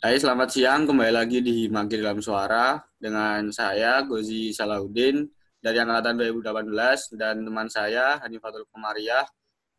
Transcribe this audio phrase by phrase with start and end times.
[0.00, 0.88] Hai, selamat siang.
[0.88, 5.28] Kembali lagi di Magir Dalam Suara dengan saya, Gozi Salahuddin,
[5.60, 9.28] dari Angkatan 2018, dan teman saya, Hanifatul Komariah,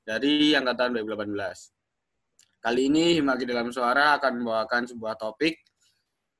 [0.05, 1.33] dari Angkatan 2018.
[2.61, 5.57] Kali ini Himagi Dalam Suara akan membawakan sebuah topik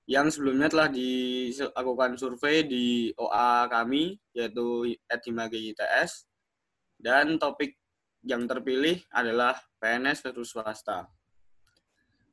[0.05, 6.30] yang sebelumnya telah dilakukan survei di OA kami, yaitu Himagi ITS,
[7.02, 7.82] dan topik
[8.30, 11.09] yang terpilih adalah PNS versus swasta.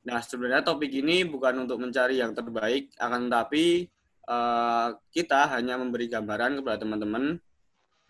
[0.07, 3.89] Nah, sebenarnya topik ini bukan untuk mencari yang terbaik, akan tetapi
[4.29, 7.35] uh, kita hanya memberi gambaran kepada teman-teman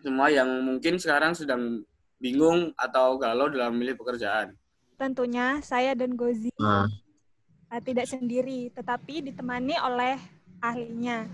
[0.00, 1.84] semua yang mungkin sekarang sedang
[2.20, 4.54] bingung atau galau dalam memilih pekerjaan.
[5.00, 6.88] Tentunya saya dan Gozi uh.
[7.80, 10.16] tidak sendiri, tetapi ditemani oleh
[10.60, 11.24] ahlinya,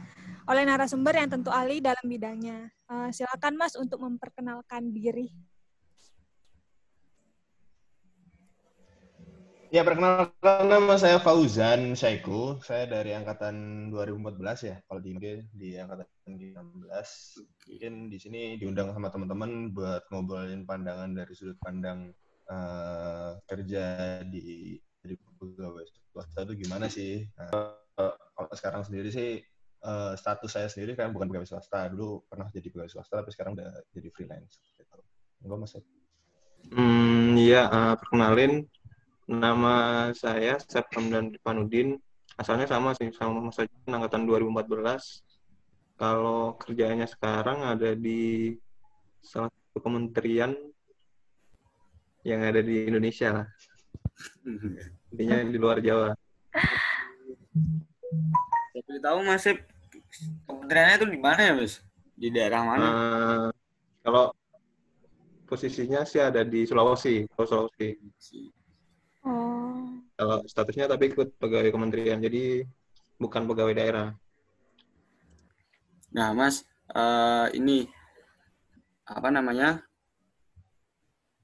[0.47, 2.71] oleh narasumber yang tentu ahli dalam bidangnya.
[2.87, 5.31] Uh, silakan Mas untuk memperkenalkan diri.
[9.75, 12.63] Ya, perkenalkan nama saya Fauzan Syaiku.
[12.63, 15.11] Saya dari angkatan 2014 ya, kalau di
[15.59, 16.87] di angkatan 2016.
[17.67, 22.15] Mungkin di sini diundang sama teman-teman buat ngobrolin pandangan dari sudut pandang
[22.47, 25.83] uh, kerja di di pegawai
[26.15, 27.27] swasta itu gimana sih?
[27.35, 27.75] Uh,
[28.39, 29.43] kalau sekarang sendiri sih
[29.83, 31.91] uh, status saya sendiri kan bukan pegawai swasta.
[31.91, 34.63] Dulu pernah jadi pegawai swasta, tapi sekarang udah jadi freelance.
[34.79, 34.95] Gitu.
[35.43, 35.75] Enggak mas?
[36.71, 38.63] Hmm, iya, uh, perkenalin
[39.27, 39.75] Nama
[40.15, 41.99] saya Septem dan Panudin.
[42.39, 45.27] Asalnya sama sih, sama Mas Ajan, angkatan 2014.
[45.99, 48.55] Kalau kerjanya sekarang ada di
[49.19, 50.55] salah satu kementerian
[52.23, 53.47] yang ada di Indonesia lah.
[55.11, 56.15] Intinya di luar Jawa.
[58.77, 59.47] Saya tahu Mas
[60.47, 61.83] kementeriannya itu di mana ya, Mas?
[62.15, 62.87] Di daerah mana?
[62.87, 63.49] Uh,
[64.07, 64.25] kalau
[65.51, 68.55] posisinya sih ada di Sulawesi, Sulawesi.
[70.17, 72.65] Kalau statusnya tapi ikut pegawai kementerian, jadi
[73.21, 74.09] bukan pegawai daerah.
[76.17, 76.65] Nah, Mas,
[76.97, 77.85] uh, ini
[79.05, 79.85] apa namanya?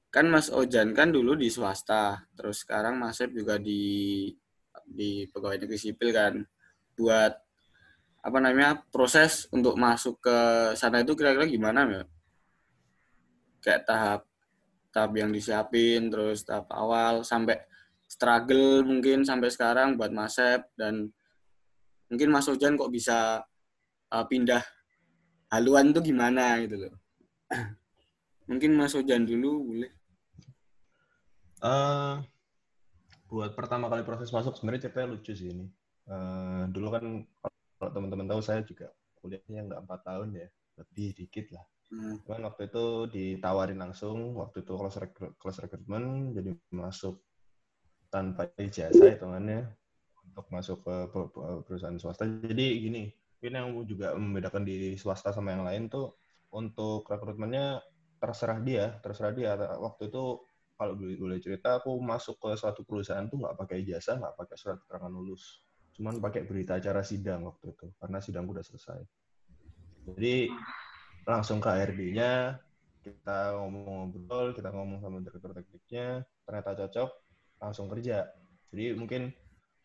[0.09, 4.29] Kan Mas Ojan kan dulu di swasta, terus sekarang Mas Sep juga di
[4.89, 6.41] di pegawai negeri sipil kan.
[6.97, 7.33] Buat
[8.25, 10.39] apa namanya proses untuk masuk ke
[10.81, 12.05] sana itu kira-kira gimana ya?
[13.61, 14.21] Kayak tahap
[14.93, 17.61] tahap yang disiapin, terus tahap awal sampai
[18.13, 21.09] struggle mungkin sampai sekarang buat Mas Sep dan
[22.13, 23.41] mungkin Mas Ojan kok bisa
[24.13, 24.61] uh, pindah
[25.49, 26.93] haluan itu gimana gitu loh.
[28.53, 29.93] mungkin Mas Ojan dulu boleh.
[31.65, 32.21] Uh,
[33.33, 35.67] buat pertama kali proses masuk sebenarnya ceritanya lucu sih ini.
[36.05, 37.05] Uh, dulu kan
[37.81, 38.93] kalau teman-teman tahu saya juga
[39.25, 40.49] kuliahnya nggak empat tahun ya,
[40.85, 41.65] lebih dikit lah.
[41.89, 42.19] Hmm.
[42.27, 44.73] Cuman waktu itu ditawarin langsung, waktu itu
[45.39, 47.23] kelas rekrutmen, jadi masuk
[48.13, 49.73] tanpa ijazah hitungannya
[50.29, 50.95] untuk masuk ke
[51.65, 52.29] perusahaan swasta.
[52.29, 53.09] Jadi gini,
[53.41, 56.21] ini yang juga membedakan di swasta sama yang lain tuh
[56.53, 57.81] untuk rekrutmennya
[58.21, 59.57] terserah dia, terserah dia.
[59.57, 60.45] Waktu itu
[60.77, 64.77] kalau boleh cerita, aku masuk ke suatu perusahaan tuh nggak pakai ijazah, nggak pakai surat
[64.85, 65.65] keterangan lulus,
[65.97, 69.01] cuman pakai berita acara sidang waktu itu karena sidang udah selesai.
[70.11, 70.51] Jadi
[71.23, 72.59] langsung ke HRD-nya,
[73.03, 77.11] kita ngomong-ngobrol, kita ngomong sama direktur tekniknya, ternyata cocok,
[77.63, 78.27] langsung kerja.
[78.75, 79.31] Jadi mungkin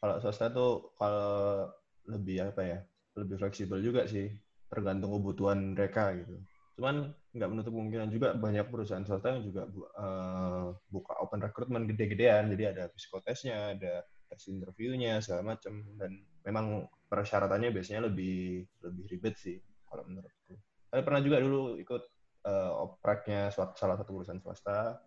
[0.01, 1.69] kalau swasta tuh kalau
[2.09, 2.79] lebih apa ya,
[3.13, 4.33] lebih fleksibel juga sih,
[4.67, 6.41] tergantung kebutuhan mereka gitu.
[6.77, 12.49] Cuman nggak menutup kemungkinan juga banyak perusahaan swasta yang juga uh, buka open recruitment gede-gedean,
[12.53, 16.11] jadi ada psikotesnya, ada tes interviewnya segala macam dan
[16.43, 20.59] memang persyaratannya biasanya lebih lebih ribet sih kalau menurutku.
[20.91, 22.03] Tapi pernah juga dulu ikut
[22.47, 24.99] uh, opreknya salah satu perusahaan swasta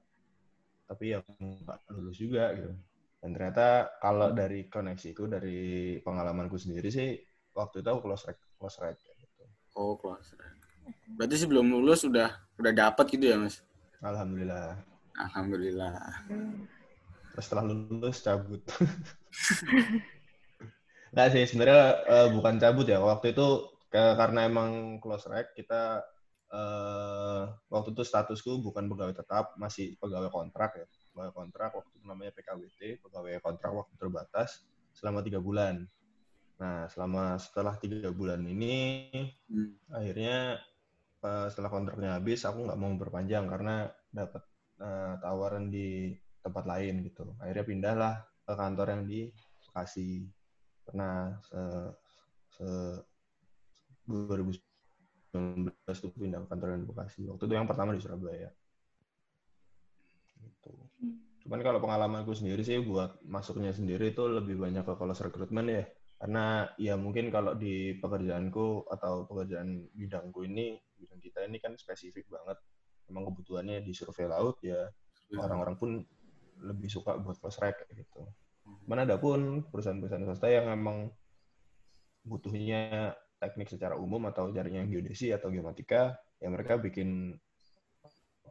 [0.90, 2.74] tapi yang nggak lulus juga gitu.
[3.22, 7.14] Dan ternyata kalau dari koneksiku dari pengalamanku sendiri sih
[7.54, 9.46] waktu itu aku close rate close rate gitu.
[9.78, 10.58] Oh close rate.
[11.14, 13.62] Berarti sebelum lulus udah udah dapat gitu ya mas?
[14.02, 14.74] Alhamdulillah.
[15.14, 15.94] Alhamdulillah.
[17.38, 18.62] Terus setelah lulus cabut.
[21.14, 22.98] Nggak sih sebenarnya uh, bukan cabut ya.
[22.98, 23.46] Waktu itu
[23.94, 26.02] karena emang close rate kita
[26.50, 30.86] uh, waktu itu statusku bukan pegawai tetap, masih pegawai kontrak ya.
[31.10, 35.86] Pegawai kontrak waktu itu namanya PKWT, pegawai kontrak waktu terbatas selama tiga bulan.
[36.60, 39.08] Nah, selama setelah tiga bulan ini,
[39.48, 39.96] hmm.
[39.96, 40.60] akhirnya
[41.24, 44.42] uh, setelah kontraknya habis, aku nggak mau berpanjang karena dapat
[44.82, 46.12] uh, tawaran di
[46.44, 47.32] tempat lain gitu.
[47.40, 48.14] Akhirnya pindahlah
[48.44, 49.20] ke kantor yang di
[49.70, 50.26] Bekasi.
[50.84, 51.60] Pernah se,
[52.50, 52.66] se
[54.10, 54.69] 2000
[55.30, 57.20] 19 tuh pindah ke kantor di Bekasi.
[57.30, 58.50] Waktu itu yang pertama di Surabaya.
[60.42, 60.72] Gitu.
[61.46, 65.84] Cuman kalau pengalamanku sendiri sih buat masuknya sendiri itu lebih banyak ke kalau rekrutmen ya.
[66.20, 72.28] Karena ya mungkin kalau di pekerjaanku atau pekerjaan bidangku ini, bidang kita ini kan spesifik
[72.28, 72.60] banget.
[73.08, 74.86] Memang kebutuhannya di survei laut ya
[75.30, 75.38] iya.
[75.40, 75.90] orang-orang pun
[76.60, 78.26] lebih suka buat close rek gitu.
[78.84, 81.08] Mana ada pun perusahaan-perusahaan swasta yang memang
[82.26, 87.32] butuhnya teknik secara umum atau jaringan geodesi atau geomatika, ya mereka bikin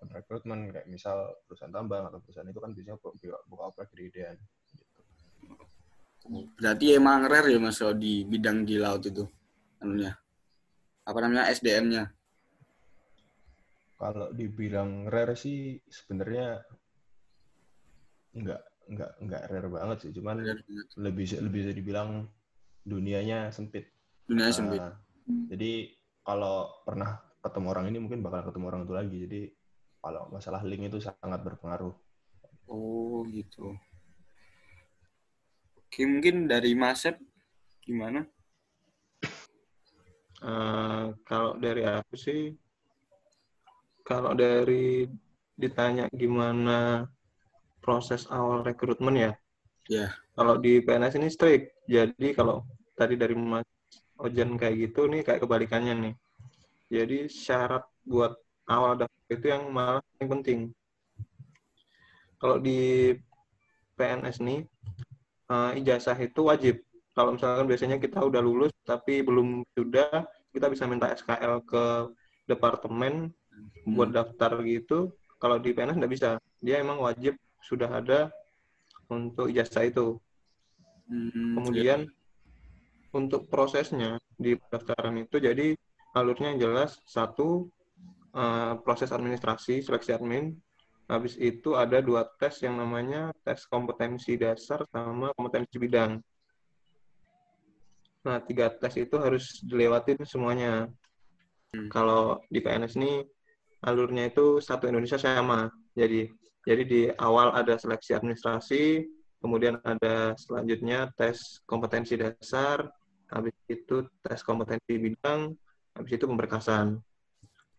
[0.09, 4.39] rekrutmen kayak misal perusahaan tambang atau perusahaan itu kan biasanya buka, buka oprek gedean
[4.73, 4.95] gitu.
[6.55, 9.27] Berarti emang rare ya Mas di bidang di laut itu
[9.83, 10.15] anunya.
[11.03, 12.03] Apa namanya SDM-nya?
[13.99, 16.63] Kalau dibilang rare sih sebenarnya
[18.31, 20.37] enggak enggak enggak rare banget sih, cuman
[20.95, 22.29] lebih lebih bisa dibilang
[22.87, 23.91] dunianya sempit.
[24.29, 24.77] Dunia sempit.
[24.77, 24.93] Uh,
[25.49, 25.89] jadi
[26.21, 29.17] kalau pernah ketemu orang ini mungkin bakal ketemu orang itu lagi.
[29.25, 29.41] Jadi
[29.97, 31.97] kalau masalah link itu sangat berpengaruh.
[32.69, 33.73] Oh gitu.
[35.81, 37.17] Oke mungkin dari Masep
[37.81, 38.21] gimana?
[40.39, 42.53] Uh, kalau dari aku sih,
[44.07, 45.09] kalau dari
[45.59, 47.09] ditanya gimana
[47.83, 49.33] proses awal rekrutmen ya.
[49.89, 50.07] Ya.
[50.07, 50.09] Yeah.
[50.37, 51.73] Kalau di PNS ini strict.
[51.89, 52.63] Jadi kalau
[52.95, 53.65] tadi dari Mas
[54.19, 56.13] Ojan kayak gitu nih kayak kebalikannya nih.
[56.89, 58.35] Jadi syarat buat
[58.67, 60.59] awal daftar itu yang malah yang penting.
[62.39, 63.11] Kalau di
[63.99, 64.63] PNS nih,
[65.51, 66.79] uh, ijazah itu wajib.
[67.15, 70.23] Kalau misalkan biasanya kita udah lulus tapi belum sudah,
[70.55, 71.85] kita bisa minta SKL ke
[72.47, 73.95] departemen hmm.
[73.95, 75.11] buat daftar gitu.
[75.39, 76.29] Kalau di PNS nggak bisa.
[76.59, 78.31] Dia emang wajib sudah ada
[79.11, 80.19] untuk ijazah itu.
[81.09, 82.18] Hmm, Kemudian ya.
[83.13, 85.73] Untuk prosesnya di pendaftaran itu jadi
[86.13, 87.69] alurnya yang jelas satu
[88.33, 90.53] uh, proses administrasi, seleksi admin.
[91.09, 96.21] Habis itu ada dua tes yang namanya tes kompetensi dasar sama kompetensi bidang.
[98.29, 100.85] Nah, tiga tes itu harus dilewatin semuanya.
[101.73, 101.89] Hmm.
[101.89, 103.25] Kalau di PNS ini
[103.81, 105.65] alurnya itu satu Indonesia sama.
[105.97, 106.29] Jadi
[106.61, 109.01] jadi di awal ada seleksi administrasi,
[109.41, 112.85] kemudian ada selanjutnya tes kompetensi dasar,
[113.29, 115.53] habis itu tes kompetensi bidang,
[115.93, 116.97] habis itu pemberkasan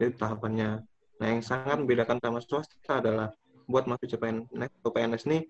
[0.01, 0.81] itu tahapannya.
[1.21, 3.29] Nah, yang sangat membedakan sama swasta adalah
[3.69, 5.43] buat masuk CPNS atau PNS nih,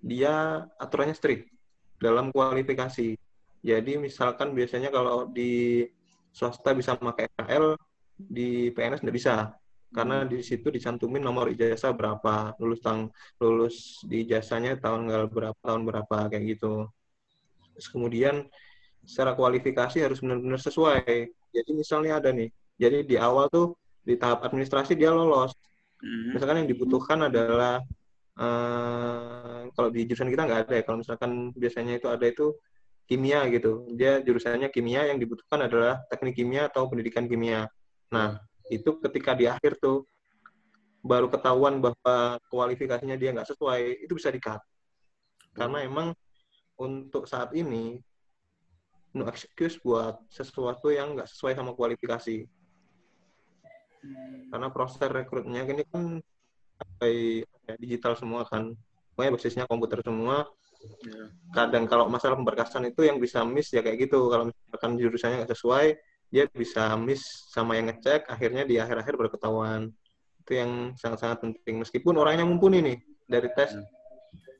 [0.00, 1.52] dia aturannya strict
[2.00, 3.14] dalam kualifikasi.
[3.64, 5.84] Jadi misalkan biasanya kalau di
[6.32, 7.76] swasta bisa pakai KL,
[8.16, 9.52] di PNS nggak bisa.
[9.94, 15.86] Karena di situ dicantumin nomor ijazah berapa, lulus tang lulus di ijazahnya tahun berapa, tahun
[15.86, 16.90] berapa kayak gitu.
[17.78, 18.50] Terus kemudian
[19.04, 21.30] secara kualifikasi harus benar-benar sesuai.
[21.54, 25.54] Jadi misalnya ada nih, jadi di awal tuh di tahap administrasi dia lolos.
[26.02, 26.36] Hmm.
[26.36, 27.80] Misalkan yang dibutuhkan adalah
[28.36, 30.82] uh, kalau di jurusan kita nggak ada ya.
[30.84, 32.52] Kalau misalkan biasanya itu ada itu
[33.08, 33.88] kimia gitu.
[33.96, 37.68] Dia jurusannya kimia yang dibutuhkan adalah teknik kimia atau pendidikan kimia.
[38.12, 40.04] Nah, itu ketika di akhir tuh
[41.04, 44.60] baru ketahuan bahwa kualifikasinya dia nggak sesuai, itu bisa di-cut.
[45.52, 46.16] Karena emang
[46.80, 48.00] untuk saat ini
[49.14, 52.44] no excuse buat sesuatu yang nggak sesuai sama kualifikasi.
[54.50, 56.18] Karena proses rekrutnya ini kan
[57.00, 58.74] kayak digital semua kan.
[59.14, 60.44] Pokoknya basisnya komputer semua.
[60.84, 61.32] Iya.
[61.54, 64.28] Kadang kalau masalah pemberkasan itu yang bisa miss ya kayak gitu.
[64.28, 65.86] Kalau misalkan jurusannya nggak sesuai,
[66.28, 67.24] dia bisa miss
[67.54, 69.94] sama yang ngecek, akhirnya di akhir-akhir berketahuan.
[70.44, 71.80] Itu yang sangat-sangat penting.
[71.80, 72.98] Meskipun orangnya mumpuni nih
[73.30, 74.03] dari tes hmm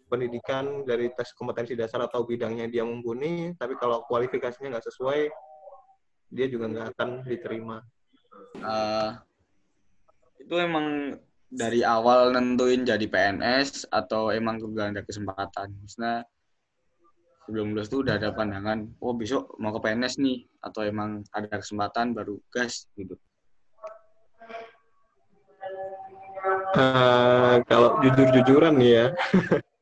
[0.09, 5.21] pendidikan dari tes kompetensi dasar atau bidangnya dia mumpuni, tapi kalau kualifikasinya nggak sesuai,
[6.31, 7.79] dia juga nggak akan diterima.
[8.61, 9.17] Uh,
[10.39, 11.17] itu emang
[11.49, 15.69] dari awal nentuin jadi PNS atau emang kebetulan ada kesempatan?
[15.81, 16.27] Maksudnya
[17.47, 21.61] sebelum lulus tuh udah ada pandangan, oh besok mau ke PNS nih, atau emang ada
[21.61, 23.15] kesempatan baru gas gitu?
[26.75, 29.15] Uh, kalau jujur-jujuran ya,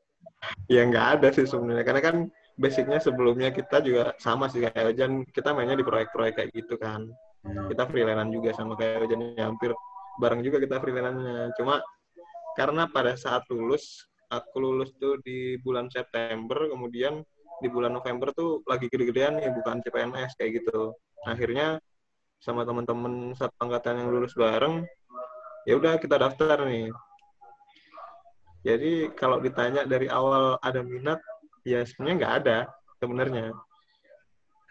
[0.66, 1.84] ya nggak ada sih sebenarnya.
[1.86, 2.16] Karena kan
[2.58, 5.24] basicnya sebelumnya kita juga sama sih kayak Ojan.
[5.28, 7.08] Kita mainnya di proyek-proyek kayak gitu kan.
[7.42, 7.66] Hmm.
[7.66, 9.74] kita freelance juga sama kayak Ojan ya hampir
[10.22, 11.82] bareng juga kita freelance cuma
[12.54, 17.26] karena pada saat lulus aku lulus tuh di bulan September kemudian
[17.58, 20.94] di bulan November tuh lagi gede-gedean nih bukan CPNS kayak gitu.
[21.22, 21.78] Akhirnya
[22.42, 24.82] sama teman-teman satu angkatan yang lulus bareng
[25.62, 26.90] ya udah kita daftar nih
[28.62, 31.18] jadi kalau ditanya dari awal ada minat,
[31.66, 32.58] ya sebenarnya nggak ada
[33.02, 33.46] sebenarnya.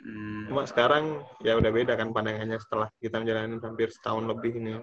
[0.02, 0.48] Hmm.
[0.48, 4.80] Cuma sekarang ya udah beda kan pandangannya setelah kita menjalani hampir setahun lebih ini.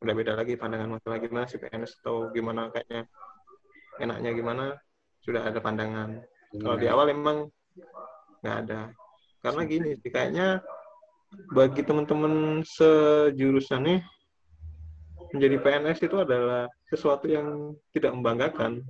[0.00, 3.04] Udah beda lagi pandangan masalah gimana sih PNS atau gimana kayaknya.
[3.96, 4.64] enaknya gimana
[5.24, 6.20] sudah ada pandangan.
[6.52, 7.48] Kalau di awal emang
[8.44, 8.92] nggak ada.
[9.40, 10.60] Karena gini sih, kayaknya
[11.56, 14.00] bagi teman-teman sejurusan nih
[15.36, 18.80] menjadi PNS itu adalah sesuatu yang tidak membanggakan.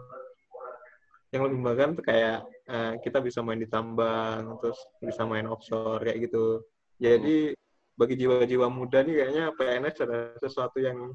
[1.35, 2.39] Yang lebih membanggakan itu kayak
[2.71, 6.63] uh, kita bisa main di tambang, terus bisa main offshore kayak gitu.
[6.97, 7.53] Jadi
[7.97, 11.13] bagi jiwa-jiwa muda nih kayaknya PNS adalah sesuatu yang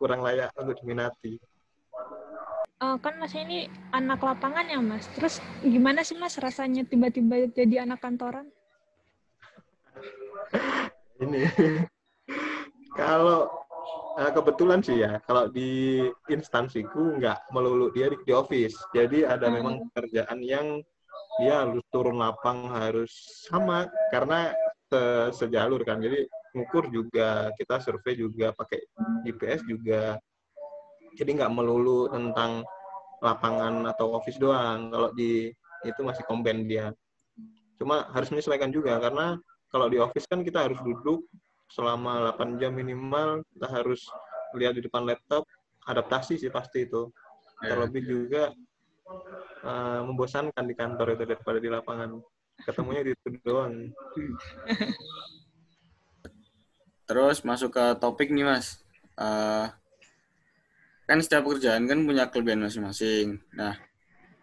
[0.00, 1.36] kurang layak untuk diminati.
[2.80, 5.04] Uh, kan mas ini anak lapangan ya mas.
[5.12, 8.48] Terus gimana sih mas rasanya tiba-tiba jadi anak kantoran?
[11.20, 11.44] ini
[12.98, 13.59] kalau
[14.20, 18.76] uh, kebetulan sih ya kalau di instansiku nggak melulu dia di, di office.
[18.92, 19.54] Jadi ada hmm.
[19.56, 20.66] memang pekerjaan yang
[21.40, 23.10] dia harus turun lapang harus
[23.48, 24.52] sama karena
[24.92, 25.00] se
[25.32, 25.98] sejalur kan.
[26.04, 28.84] Jadi ngukur juga kita survei juga pakai
[29.24, 30.20] GPS juga.
[31.16, 32.62] Jadi nggak melulu tentang
[33.24, 34.92] lapangan atau office doang.
[34.92, 35.48] Kalau di
[35.88, 36.92] itu masih komben dia.
[37.80, 39.40] Cuma harus menyesuaikan juga karena
[39.72, 41.24] kalau di office kan kita harus duduk
[41.70, 44.02] selama 8 jam minimal kita harus
[44.58, 45.46] lihat di depan laptop.
[45.86, 47.08] Adaptasi sih pasti itu.
[47.60, 47.76] Yeah.
[47.76, 48.56] terlebih juga
[49.60, 52.20] uh, membosankan di kantor itu daripada di lapangan.
[52.64, 53.92] Ketemunya di itu doang.
[57.08, 58.80] Terus masuk ke topik nih mas.
[59.18, 59.68] Uh,
[61.04, 63.42] kan setiap pekerjaan kan punya kelebihan masing-masing.
[63.52, 63.76] Nah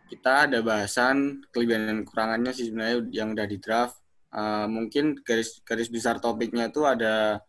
[0.07, 3.99] kita ada bahasan kelebihan dan kekurangannya sih sebenarnya yang udah di draft
[4.37, 7.41] uh, mungkin garis garis besar topiknya itu ada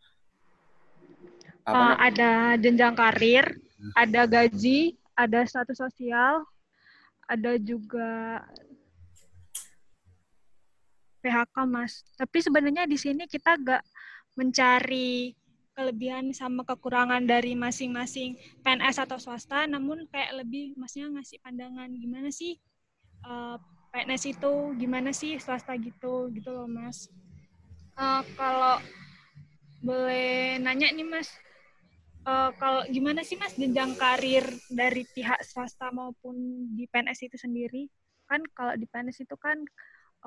[1.68, 3.44] apa uh, ada jenjang karir,
[3.76, 3.92] hmm.
[3.92, 6.48] ada gaji, ada status sosial,
[7.28, 8.40] ada juga
[11.20, 12.00] PHK mas.
[12.16, 13.84] Tapi sebenarnya di sini kita gak
[14.40, 15.36] mencari
[15.76, 22.32] kelebihan sama kekurangan dari masing-masing PNS atau swasta, namun kayak lebih masnya ngasih pandangan gimana
[22.32, 22.56] sih
[23.28, 27.08] uh, PNS itu gimana sih swasta gitu gitu loh mas?
[27.98, 28.78] Uh, kalau
[29.82, 31.28] boleh nanya nih mas.
[32.28, 36.36] Uh, kalau gimana sih mas jenjang karir dari pihak swasta maupun
[36.76, 37.88] di PNS itu sendiri?
[38.28, 39.56] Kan kalau di PNS itu kan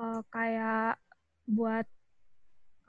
[0.02, 0.98] uh, kayak
[1.46, 1.86] buat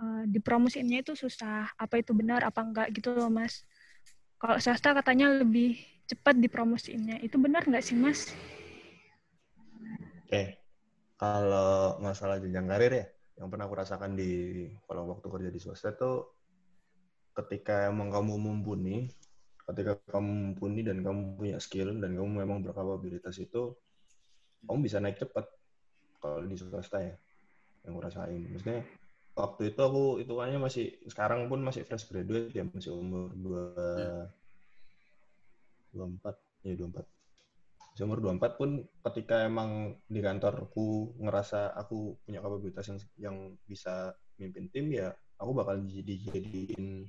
[0.01, 1.69] uh, dipromosiinnya itu susah.
[1.77, 3.61] Apa itu benar apa enggak gitu loh mas.
[4.41, 5.77] Kalau swasta katanya lebih
[6.09, 7.21] cepat dipromosiinnya.
[7.21, 8.33] Itu benar nggak sih mas?
[10.25, 10.62] Oke,
[11.23, 13.05] kalau masalah jenjang karir ya,
[13.39, 16.35] yang pernah aku rasakan di kalau waktu kerja di swasta tuh
[17.39, 19.07] ketika emang kamu mumpuni,
[19.63, 23.71] ketika kamu mumpuni dan kamu punya skill dan kamu memang berkapabilitas itu,
[24.67, 25.47] kamu bisa naik cepat
[26.19, 27.15] kalau di swasta ya,
[27.87, 28.43] yang aku rasain.
[28.51, 28.83] Maksudnya
[29.39, 33.65] waktu itu aku itu kayaknya masih sekarang pun masih fresh graduate ya masih umur dua
[35.89, 36.35] dua empat
[36.67, 37.05] ya dua empat
[38.01, 43.37] umur 24 pun ketika emang di kantorku ngerasa aku punya kapabilitas yang yang
[43.69, 47.05] bisa mimpin tim ya aku bakal jadi jadiin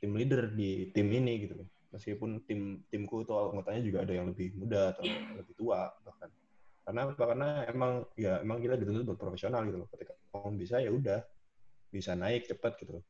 [0.00, 1.60] tim leader di tim ini gitu.
[1.92, 5.04] Meskipun tim timku itu anggotanya juga ada yang lebih muda atau
[5.36, 6.32] lebih tua bahkan.
[6.82, 9.88] Karena karena emang ya emang kita dituntut buat profesional gitu loh.
[9.92, 11.20] Ketika kamu bisa ya udah.
[11.92, 13.04] Bisa naik cepat gitu loh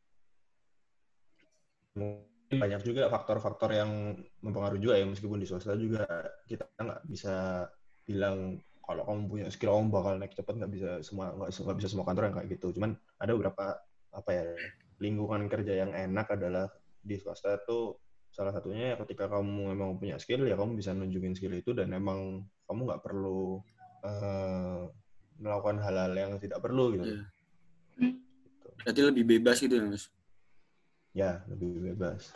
[2.59, 6.05] banyak juga faktor-faktor yang mempengaruhi juga ya meskipun di swasta juga
[6.45, 7.67] kita nggak bisa
[8.05, 12.05] bilang kalau kamu punya skill kamu bakal naik cepat nggak bisa semua nggak bisa semua
[12.05, 12.91] kantor yang kayak gitu cuman
[13.23, 13.65] ada beberapa
[14.13, 14.45] apa ya
[15.01, 16.69] lingkungan kerja yang enak adalah
[17.03, 17.97] di swasta itu
[18.33, 21.93] salah satunya ya ketika kamu memang punya skill ya kamu bisa nunjukin skill itu dan
[21.93, 23.61] emang kamu nggak perlu
[24.05, 24.89] uh,
[25.43, 27.05] melakukan hal-hal yang tidak perlu gitu.
[27.19, 27.25] Yeah.
[27.99, 28.69] gitu.
[28.83, 30.05] Berarti lebih bebas gitu ya mas?
[31.13, 32.33] Ya, lebih bebas.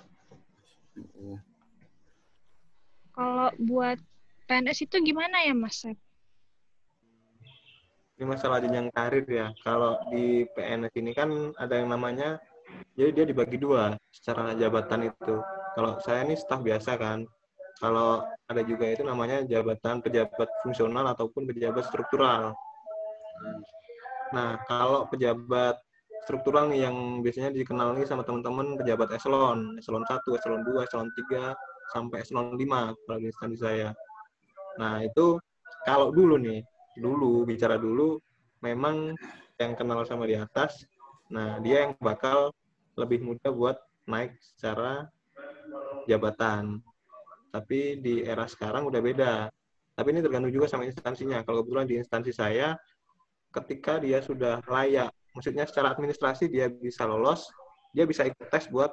[3.16, 3.98] Kalau buat
[4.46, 5.80] PNS itu gimana ya, Mas
[8.16, 9.52] Ini masalah jenjang karir ya.
[9.60, 12.40] Kalau di PNS ini kan ada yang namanya,
[12.96, 15.36] jadi dia dibagi dua secara jabatan itu.
[15.76, 17.28] Kalau saya ini staf biasa kan.
[17.76, 22.56] Kalau ada juga itu namanya jabatan pejabat fungsional ataupun pejabat struktural.
[24.32, 25.76] Nah, kalau pejabat
[26.26, 31.08] struktural nih yang biasanya dikenal nih sama teman-teman pejabat eselon, eselon 1, eselon 2, eselon
[31.14, 31.54] 3,
[31.94, 33.94] sampai eselon 5 kalau di instansi saya.
[34.82, 35.38] Nah, itu
[35.86, 36.66] kalau dulu nih,
[36.98, 38.18] dulu bicara dulu
[38.58, 39.14] memang
[39.62, 40.82] yang kenal sama di atas,
[41.30, 42.50] nah dia yang bakal
[42.98, 43.78] lebih mudah buat
[44.10, 45.06] naik secara
[46.10, 46.82] jabatan.
[47.54, 49.34] Tapi di era sekarang udah beda.
[49.96, 51.40] Tapi ini tergantung juga sama instansinya.
[51.46, 52.76] Kalau kebetulan di instansi saya,
[53.48, 57.44] ketika dia sudah layak maksudnya secara administrasi dia bisa lolos,
[57.92, 58.88] dia bisa ikut tes buat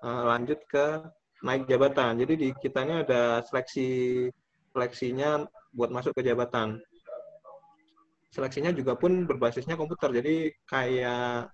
[0.00, 1.04] uh, lanjut ke
[1.44, 2.16] naik jabatan.
[2.16, 4.24] Jadi di kitanya ada seleksi
[4.72, 5.44] seleksinya
[5.76, 6.80] buat masuk ke jabatan.
[8.32, 10.16] Seleksinya juga pun berbasisnya komputer.
[10.16, 11.52] Jadi kayak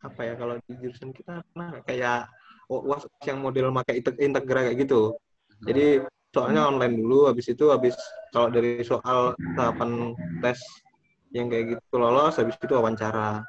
[0.00, 2.24] apa ya kalau di jurusan kita pernah kayak
[2.72, 5.12] was yang model pakai integra kayak gitu.
[5.60, 6.00] Jadi
[6.32, 7.92] soalnya online dulu, habis itu habis
[8.32, 10.56] kalau dari soal tahapan tes
[11.30, 13.42] yang kayak gitu lolos, habis itu wawancara.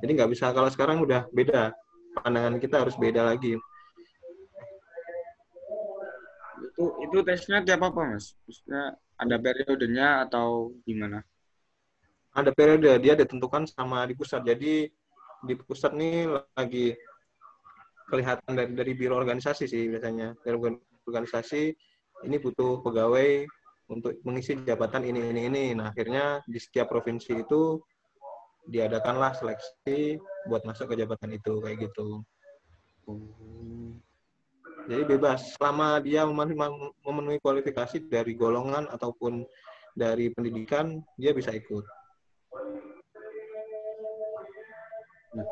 [0.00, 1.70] Jadi nggak bisa kalau sekarang udah beda
[2.18, 3.58] pandangan kita harus beda lagi.
[6.74, 8.34] Itu itu tesnya tiap apa mas?
[8.48, 11.22] Maksudnya ada periodenya atau gimana?
[12.34, 14.42] Ada periode dia ditentukan sama di pusat.
[14.42, 14.90] Jadi
[15.44, 16.96] di pusat nih lagi
[18.08, 20.56] kelihatan dari, dari biro organisasi sih biasanya dari
[21.04, 21.62] organisasi
[22.24, 23.44] ini butuh pegawai
[23.88, 25.64] untuk mengisi jabatan ini ini ini.
[25.76, 27.80] Nah akhirnya di setiap provinsi itu
[28.64, 30.16] diadakanlah seleksi
[30.48, 32.24] buat masuk ke jabatan itu kayak gitu.
[34.84, 35.56] Jadi bebas.
[35.56, 39.44] Selama dia memenuhi kualifikasi dari golongan ataupun
[39.96, 41.84] dari pendidikan dia bisa ikut.
[45.34, 45.48] Nah,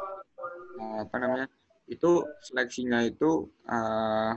[1.04, 1.46] apa namanya?
[1.88, 4.36] Itu seleksinya itu uh,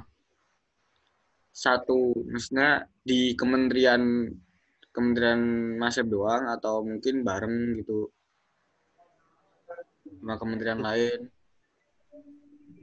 [1.56, 4.28] satu maksudnya di kementerian
[4.92, 5.40] kementerian
[5.80, 8.12] Masep doang atau mungkin bareng gitu?
[10.20, 11.32] Sama kementerian lain?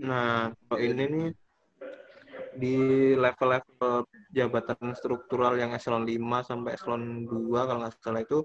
[0.01, 1.29] Nah kalau ini nih
[2.57, 2.77] di
[3.17, 8.41] level-level jabatan struktural yang eselon 5 sampai eselon 2 kalau nggak salah itu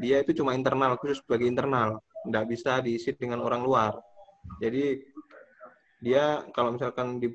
[0.00, 2.00] dia itu cuma internal khusus bagi internal.
[2.24, 3.92] Nggak bisa diisi dengan orang luar.
[4.60, 5.04] Jadi
[6.00, 7.28] dia kalau misalkan di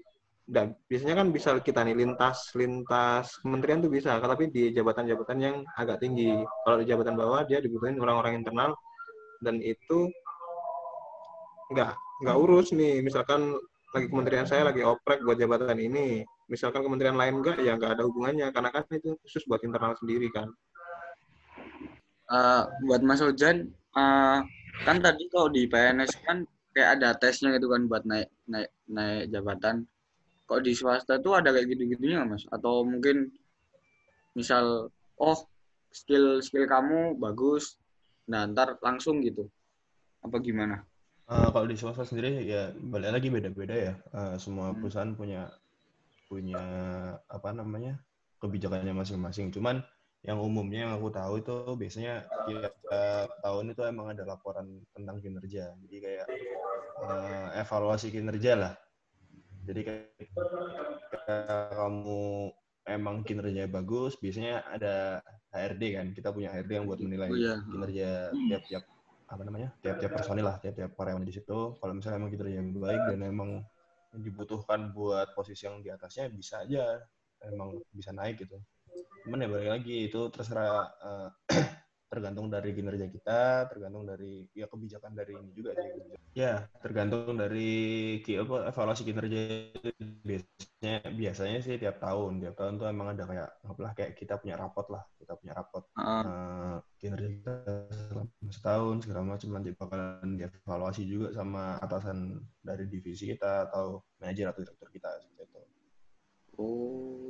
[0.49, 5.55] dan biasanya kan bisa kita nih lintas lintas kementerian tuh bisa tapi di jabatan-jabatan yang
[5.77, 6.41] agak tinggi.
[6.65, 8.73] Kalau di jabatan bawah dia dibutuhin orang-orang internal
[9.45, 10.09] dan itu
[11.69, 11.93] nggak
[12.25, 13.05] nggak urus nih.
[13.05, 13.61] Misalkan
[13.93, 18.03] lagi kementerian saya lagi oprek buat jabatan ini misalkan kementerian lain enggak ya nggak ada
[18.09, 20.49] hubungannya karena kan itu khusus buat internal sendiri kan.
[22.29, 24.41] Uh, buat Mas Ojan uh,
[24.81, 26.41] kan tadi kalau di PNS kan
[26.73, 29.85] kayak ada tesnya gitu kan buat naik naik naik jabatan
[30.49, 33.29] kok di swasta tuh ada kayak gitu-gitunya mas atau mungkin
[34.33, 34.89] misal
[35.21, 35.39] oh
[35.93, 37.77] skill skill kamu bagus
[38.25, 39.45] nah ntar langsung gitu
[40.25, 40.81] apa gimana
[41.29, 44.81] uh, kalau di swasta sendiri ya balik lagi beda-beda ya uh, semua hmm.
[44.81, 45.53] perusahaan punya
[46.25, 46.61] punya
[47.29, 48.01] apa namanya
[48.41, 49.85] kebijakannya masing-masing cuman
[50.27, 52.75] yang umumnya yang aku tahu itu biasanya tiap
[53.39, 55.71] tahun itu emang ada laporan tentang kinerja.
[55.79, 56.27] Jadi kayak
[56.99, 58.73] uh, evaluasi kinerja lah.
[59.65, 60.29] Jadi kayak
[61.75, 62.51] kamu
[62.89, 65.19] emang kinerja bagus, biasanya ada
[65.53, 66.07] HRD kan.
[66.15, 67.55] Kita punya HRD yang buat menilai oh, iya.
[67.65, 68.83] kinerja tiap-tiap
[69.29, 71.77] apa namanya tiap-tiap personil lah, tiap-tiap karyawan di situ.
[71.77, 73.51] Kalau misalnya emang kinerja yang baik dan emang
[74.09, 76.97] dibutuhkan buat posisi yang di atasnya bisa aja
[77.45, 78.57] emang bisa naik gitu
[79.25, 81.29] cuman ya balik lagi itu terserah uh,
[82.09, 85.93] tergantung dari kinerja kita, tergantung dari ya kebijakan dari ini juga sih.
[86.33, 89.41] Ya, tergantung dari apa evaluasi kinerja
[90.25, 94.57] biasanya biasanya sih tiap tahun, tiap tahun tuh emang ada kayak apalah kayak kita punya
[94.57, 96.01] rapot lah, kita punya rapot uh.
[96.01, 97.53] Uh, kinerja kita
[98.09, 104.49] selama setahun segala macam nanti bakalan dievaluasi juga sama atasan dari divisi kita atau manajer
[104.49, 105.61] atau direktur kita seperti itu.
[106.57, 107.29] Oh.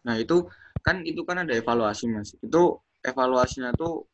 [0.00, 0.48] Nah, itu
[0.80, 4.04] kan itu kan ada evaluasi mas itu evaluasinya tuh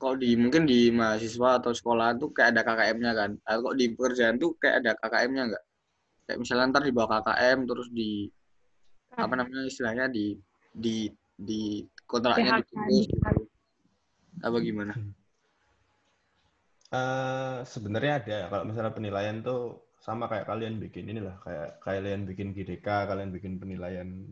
[0.00, 3.30] kalau di mungkin di mahasiswa atau sekolah tuh kayak ada KKM-nya kan?
[3.46, 5.64] Atau kok di pekerjaan tuh kayak ada KKM-nya nggak?
[6.28, 8.28] Kayak misalnya ntar di bawah KKM terus di
[9.14, 10.34] apa namanya istilahnya di
[10.74, 11.06] di
[11.38, 13.42] di kontraknya ditulis gitu.
[14.42, 14.94] apa gimana?
[16.94, 18.38] Uh, sebenarnya ada.
[18.50, 23.56] Kalau misalnya penilaian tuh sama kayak kalian bikin inilah kayak kalian bikin GDK kalian bikin
[23.56, 24.28] penilaian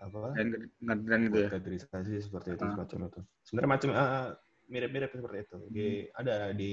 [0.00, 0.32] apa?
[0.80, 1.48] Ngedan gitu ya?
[1.52, 2.72] Kaderisasi seperti itu uh.
[2.72, 3.20] semacam itu.
[3.44, 4.28] Sebenarnya macam uh,
[4.72, 5.56] mirip-mirip seperti itu.
[5.68, 6.20] Jadi, hmm.
[6.20, 6.70] ada di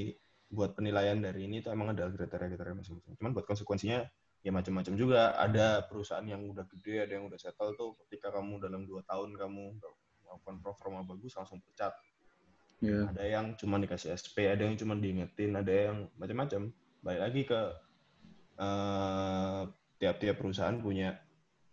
[0.48, 3.13] buat penilaian dari ini tuh emang ada kriteria-kriteria masing-masing.
[3.20, 4.08] Cuman buat konsekuensinya
[4.48, 5.36] ya macam-macam juga.
[5.36, 9.36] Ada perusahaan yang udah gede ada yang udah settle tuh ketika kamu dalam dua tahun
[9.36, 9.63] kamu
[10.24, 11.92] melakukan performa bagus langsung pecat.
[12.78, 13.10] Yeah.
[13.10, 16.72] ada yang cuma dikasih SP ada yang cuma diingetin ada yang macam-macam.
[17.04, 17.62] Balik lagi ke
[18.62, 19.62] uh,
[19.98, 21.18] tiap-tiap perusahaan punya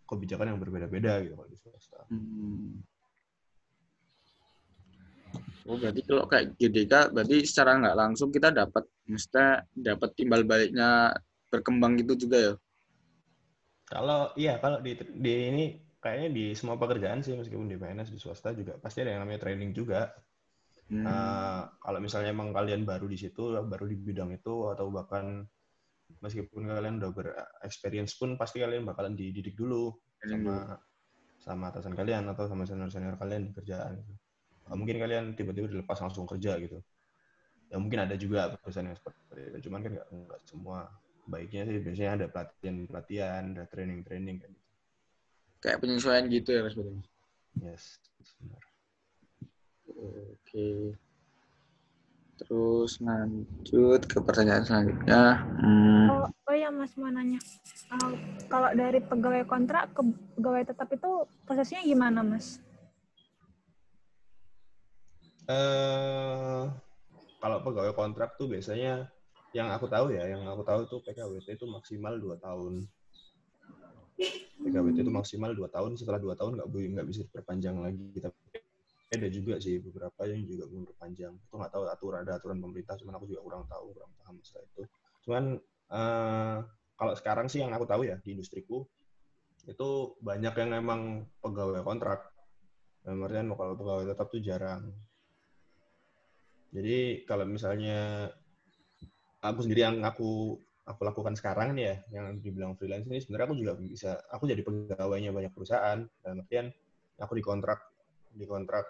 [0.05, 2.01] kebijakan yang berbeda-beda gitu kalau di swasta.
[2.09, 2.81] Hmm.
[5.65, 11.09] Oh berarti kalau kayak GDK berarti secara nggak langsung kita dapat mesti dapat timbal baliknya
[11.49, 12.53] berkembang gitu juga ya?
[13.89, 15.65] Kalau iya kalau di di ini
[15.97, 19.49] kayaknya di semua pekerjaan sih meskipun di PNS di swasta juga pasti ada yang namanya
[19.49, 20.13] training juga.
[20.85, 21.01] Hmm.
[21.01, 25.49] Uh, kalau misalnya emang kalian baru di situ, baru di bidang itu atau bahkan
[26.21, 30.77] meskipun kalian udah berexperience pun pasti kalian bakalan dididik dulu sama
[31.37, 34.13] sama atasan kalian atau sama senior-senior kalian di kerjaan gitu.
[34.73, 36.81] mungkin kalian tiba-tiba dilepas langsung kerja gitu.
[37.69, 40.89] Ya mungkin ada juga perusahaan yang seperti itu cuman kan nggak semua
[41.29, 41.77] baiknya sih.
[41.85, 44.69] Biasanya ada pelatihan pelatihan ada training training kan gitu.
[45.61, 46.75] Kayak penyesuaian gitu ya mas
[47.61, 47.85] yes
[48.41, 48.63] benar.
[49.85, 50.97] Oke
[52.35, 56.07] terus lanjut ke pertanyaan selanjutnya hmm.
[56.11, 57.39] oh, oh ya mas mau nanya
[57.95, 58.11] uh,
[58.51, 60.01] kalau dari pegawai kontrak ke
[60.35, 62.59] pegawai tetap itu prosesnya gimana mas
[65.47, 66.67] uh,
[67.39, 69.07] kalau pegawai kontrak tuh biasanya
[69.55, 72.83] yang aku tahu ya, yang aku tahu tuh PKWT itu maksimal dua tahun.
[74.59, 75.95] PKWT itu maksimal dua tahun.
[75.95, 78.19] Setelah dua tahun nggak boleh nggak bisa diperpanjang lagi.
[78.19, 78.35] Tapi
[79.17, 81.33] ada juga sih beberapa yang juga belum berpanjang.
[81.33, 84.65] Itu nggak tahu aturan ada aturan pemerintah, cuman aku juga kurang tahu, kurang paham masalah
[84.67, 84.81] itu.
[85.25, 85.43] Cuman
[85.91, 86.57] uh,
[86.95, 88.87] kalau sekarang sih yang aku tahu ya di industriku
[89.65, 89.89] itu
[90.21, 91.01] banyak yang emang
[91.41, 92.29] pegawai kontrak.
[93.05, 93.21] Dalam
[93.53, 94.89] kalau pegawai tetap tuh jarang.
[96.73, 98.29] Jadi kalau misalnya
[99.39, 103.57] aku sendiri yang aku aku lakukan sekarang nih ya, yang dibilang freelance ini sebenarnya aku
[103.57, 106.05] juga bisa, aku jadi pegawainya banyak perusahaan.
[106.21, 106.69] Dalam artian
[107.21, 107.79] aku dikontrak
[108.35, 108.85] dikontrak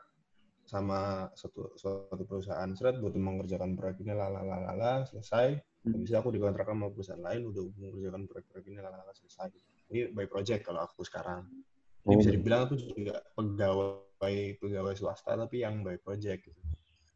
[0.66, 5.54] sama suatu suatu perusahaan seret buat mengerjakan proyek ini lala selesai.
[5.86, 6.02] Hmm.
[6.02, 9.54] Habis itu aku dikontrak sama perusahaan lain udah mengerjakan proyek-proyek ini lala selesai.
[9.94, 11.46] Ini by project kalau aku sekarang.
[12.10, 12.36] Ini bisa oh.
[12.38, 16.62] dibilang aku juga pegawai pegawai swasta tapi yang by project gitu.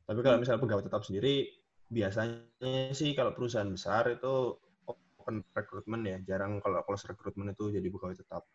[0.05, 1.49] Tapi kalau misalnya pegawai tetap sendiri,
[1.89, 6.17] biasanya sih kalau perusahaan besar itu open recruitment ya.
[6.25, 8.45] Jarang kalau close recruitment itu jadi pegawai tetap.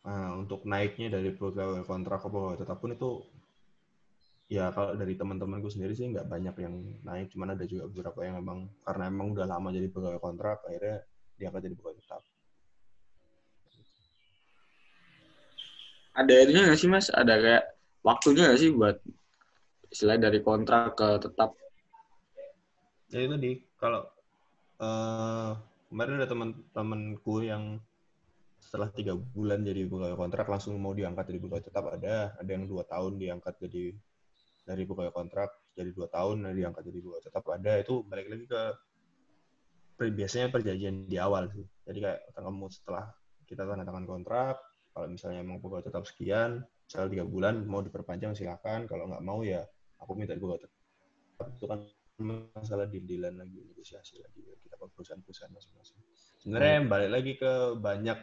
[0.00, 3.20] Nah, untuk naiknya dari pegawai kontrak ke pegawai tetap pun itu
[4.50, 6.74] ya kalau dari teman-temanku sendiri sih nggak banyak yang
[7.06, 11.04] naik, cuman ada juga beberapa yang memang karena emang udah lama jadi pegawai kontrak, akhirnya
[11.38, 12.22] diangkat jadi pegawai tetap.
[16.16, 17.06] Ada ini nggak sih mas?
[17.14, 17.64] Ada kayak
[18.02, 18.96] waktunya nggak sih buat
[19.94, 21.54] selain dari kontrak ke tetap?
[23.14, 24.06] Ya itu di kalau
[24.82, 25.54] uh,
[25.92, 27.78] kemarin ada teman-temanku yang
[28.70, 32.70] setelah tiga bulan jadi pegawai kontrak langsung mau diangkat jadi pegawai tetap ada ada yang
[32.70, 33.98] dua tahun diangkat jadi
[34.62, 37.72] dari pegawai kontrak jadi dua tahun dan diangkat jadi pegawai tetap ada.
[37.82, 38.62] Itu balik lagi ke
[40.14, 41.66] biasanya perjanjian di awal sih.
[41.82, 43.10] Jadi kayak kamu setelah
[43.50, 44.56] kita tanda tangan kontrak
[44.94, 49.42] kalau misalnya mau pegawai tetap sekian misal tiga bulan mau diperpanjang silakan kalau nggak mau
[49.42, 49.66] ya
[49.98, 50.72] aku minta gue tetap.
[51.58, 51.82] Itu kan
[52.54, 55.98] masalah deal-dealan lagi negosiasi lagi kita ke perusahaan-perusahaan masing-masing.
[56.38, 56.88] Sebenarnya hmm.
[56.88, 58.18] balik lagi ke banyak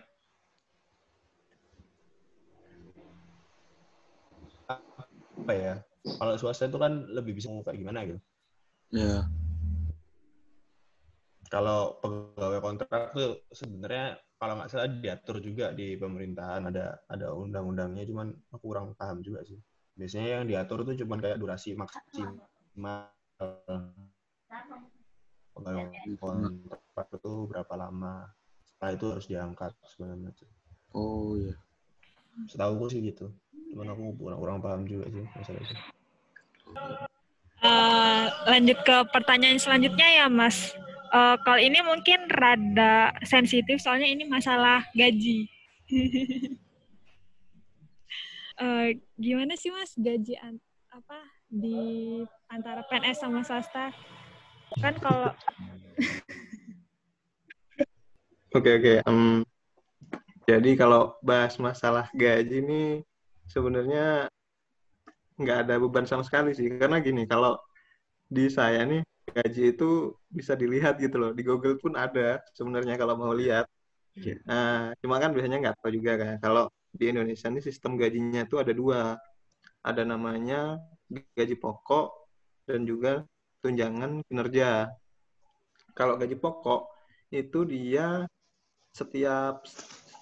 [4.68, 5.74] apa ya
[6.20, 8.20] kalau swasta itu kan lebih bisa kayak gimana gitu.
[8.92, 9.22] Ya yeah.
[11.48, 18.04] kalau pegawai kontrak tuh sebenarnya kalau nggak salah diatur juga di pemerintahan ada ada undang-undangnya
[18.04, 19.60] cuman aku kurang paham juga sih.
[19.98, 23.10] Biasanya yang diatur tuh cuman kayak durasi maksimal.
[25.58, 28.30] Kontrak itu berapa lama
[28.78, 30.46] setelah itu harus diangkat segala macam
[30.94, 31.58] oh iya.
[32.46, 33.34] Setahu aku sih gitu
[33.74, 35.76] cuman aku kurang kurang paham juga sih masalah itu
[37.64, 40.76] uh, lanjut ke pertanyaan selanjutnya ya mas
[41.12, 45.48] uh, kalau ini mungkin rada sensitif soalnya ini masalah gaji.
[48.60, 48.92] uh,
[49.24, 50.60] gimana sih mas gaji an
[50.92, 53.94] apa di antara PNS sama swasta?
[54.84, 55.32] Kan kalau
[58.56, 58.94] Oke oke.
[59.06, 59.44] Um,
[60.48, 62.82] jadi kalau bahas masalah gaji ini
[63.48, 64.28] sebenarnya
[65.38, 66.68] nggak ada beban sama sekali sih.
[66.76, 67.58] Karena gini, kalau
[68.28, 71.32] di saya nih gaji itu bisa dilihat gitu loh.
[71.32, 73.68] Di Google pun ada sebenarnya kalau mau lihat.
[74.50, 76.36] Nah cuma kan biasanya nggak tahu juga kan.
[76.42, 79.16] Kalau di Indonesia ini sistem gajinya itu ada dua.
[79.86, 80.82] Ada namanya
[81.38, 82.12] gaji pokok
[82.68, 83.24] dan juga
[83.64, 84.92] tunjangan kinerja.
[85.96, 86.90] Kalau gaji pokok
[87.32, 88.26] itu dia
[88.92, 89.64] setiap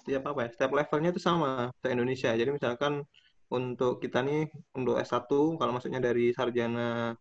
[0.06, 3.02] setiap apa ya setiap levelnya itu sama se Indonesia jadi misalkan
[3.50, 4.46] untuk kita nih
[4.78, 5.26] untuk S1
[5.58, 7.14] kalau maksudnya dari sarjana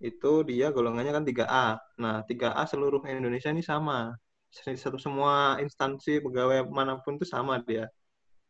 [0.00, 1.66] itu dia golongannya kan 3A.
[2.00, 4.16] Nah, 3A seluruh Indonesia ini sama.
[4.50, 7.86] Satu semua instansi pegawai mana pun itu sama dia.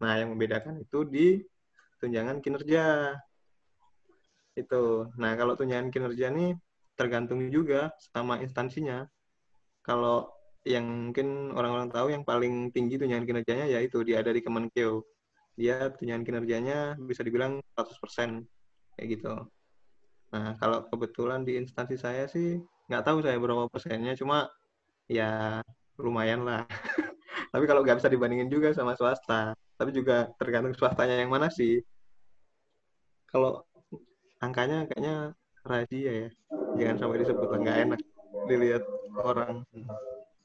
[0.00, 1.26] Nah, yang membedakan itu di
[1.98, 3.12] tunjangan kinerja.
[4.54, 5.10] Itu.
[5.18, 6.54] Nah, kalau tunjangan kinerja ini
[6.94, 9.04] tergantung juga sama instansinya.
[9.82, 10.30] Kalau
[10.68, 15.00] yang mungkin orang-orang tahu yang paling tinggi tunjangan kinerjanya yaitu dia ada di Kemenkeu.
[15.56, 18.44] Dia tunjangan kinerjanya bisa dibilang 100%
[18.96, 19.34] kayak gitu.
[20.30, 24.46] Nah, kalau kebetulan di instansi saya sih nggak tahu saya berapa persennya, cuma
[25.10, 25.62] ya
[25.98, 26.68] lumayan lah.
[27.52, 31.82] Tapi kalau nggak bisa dibandingin juga sama swasta, tapi juga tergantung swastanya yang mana sih.
[33.26, 33.66] Kalau
[34.38, 35.34] angkanya kayaknya
[35.66, 36.28] rahasia ya,
[36.78, 38.00] jangan sampai disebut nggak enak
[38.46, 38.84] dilihat
[39.18, 39.66] orang.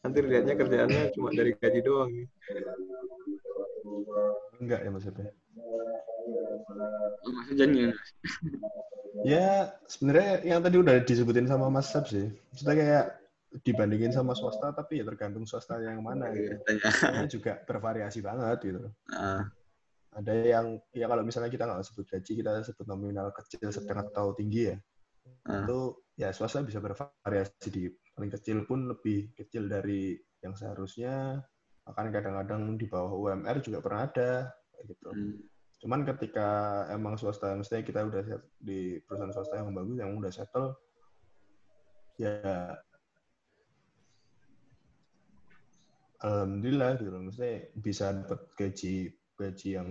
[0.06, 2.13] Nanti lihatnya kerjaannya cuma dari gaji doang.
[4.62, 5.28] Enggak ya maksudnya.
[7.26, 7.89] Maksudnya
[9.26, 12.30] Ya, sebenarnya yang tadi udah disebutin sama Mas Sab sih.
[12.54, 13.06] Maksudnya kayak
[13.63, 16.60] dibandingin sama swasta, tapi ya tergantung swasta yang mana gitu.
[17.02, 18.91] Karena juga bervariasi banget gitu.
[19.15, 19.41] Uh.
[20.15, 24.36] Ada yang, ya kalau misalnya kita nggak sebut gaji, kita sebut nominal kecil, sedang atau
[24.36, 24.78] tinggi ya.
[25.48, 25.63] Uh.
[25.63, 25.80] Itu
[26.20, 31.43] ya swasta bisa bervariasi di paling kecil pun lebih kecil dari yang seharusnya.
[31.86, 34.49] Bahkan kadang-kadang di bawah UMR juga pernah ada
[34.88, 35.12] gitu.
[35.12, 35.38] Hmm.
[35.84, 36.47] Cuman ketika
[36.89, 40.73] emang swasta, mestinya kita udah di perusahaan swasta yang bagus, yang udah settle,
[42.17, 42.73] ya
[46.25, 47.12] alhamdulillah gitu.
[47.13, 49.89] Maksudnya bisa dapat gaji gaji yang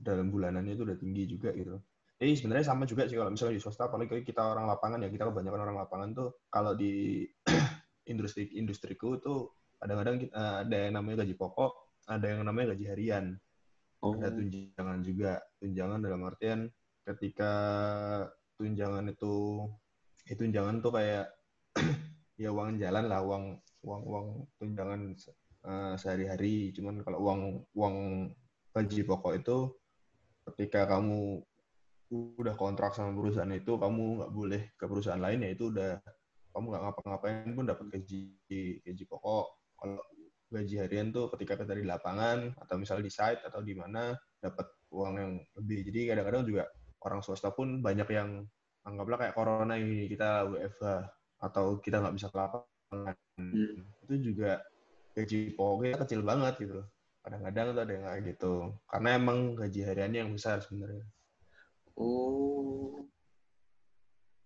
[0.00, 1.76] dalam bulanannya itu udah tinggi juga gitu.
[2.18, 5.30] Jadi sebenarnya sama juga sih kalau misalnya di swasta, apalagi kita orang lapangan ya, kita
[5.30, 7.22] kebanyakan orang lapangan tuh kalau di
[8.10, 13.38] industri industriku tuh kadang-kadang ada yang namanya gaji pokok, ada yang namanya gaji harian.
[14.02, 14.18] Oh.
[14.18, 15.32] Ada tunjangan juga.
[15.62, 16.66] Tunjangan dalam artian
[17.06, 17.52] ketika
[18.58, 19.64] tunjangan itu
[20.26, 21.26] itu tunjangan tuh kayak
[22.42, 24.26] ya uang jalan lah, uang uang uang
[24.58, 25.14] tunjangan
[25.62, 26.74] uh, sehari-hari.
[26.74, 27.40] Cuman kalau uang
[27.78, 27.96] uang
[28.74, 29.58] gaji pokok itu
[30.50, 31.46] ketika kamu
[32.08, 36.00] udah kontrak sama perusahaan itu kamu nggak boleh ke perusahaan lain ya itu udah
[36.56, 38.20] kamu nggak ngapa-ngapain pun dapat gaji
[38.80, 40.00] gaji pokok kalau
[40.48, 44.66] gaji harian tuh ketika kita di lapangan atau misalnya di site atau di mana dapat
[44.92, 45.92] uang yang lebih.
[45.92, 46.64] Jadi kadang-kadang juga
[47.04, 48.48] orang swasta pun banyak yang
[48.88, 50.86] anggaplah kayak corona ini kita WFH
[51.44, 53.14] atau kita nggak bisa ke lapangan.
[53.36, 53.84] Hmm.
[54.08, 54.64] Itu juga
[55.12, 56.80] gaji pokoknya kecil banget gitu
[57.18, 58.54] Kadang-kadang tuh ada yang kayak gitu.
[58.88, 61.04] Karena emang gaji hariannya yang besar sebenarnya.
[61.98, 63.02] Oh.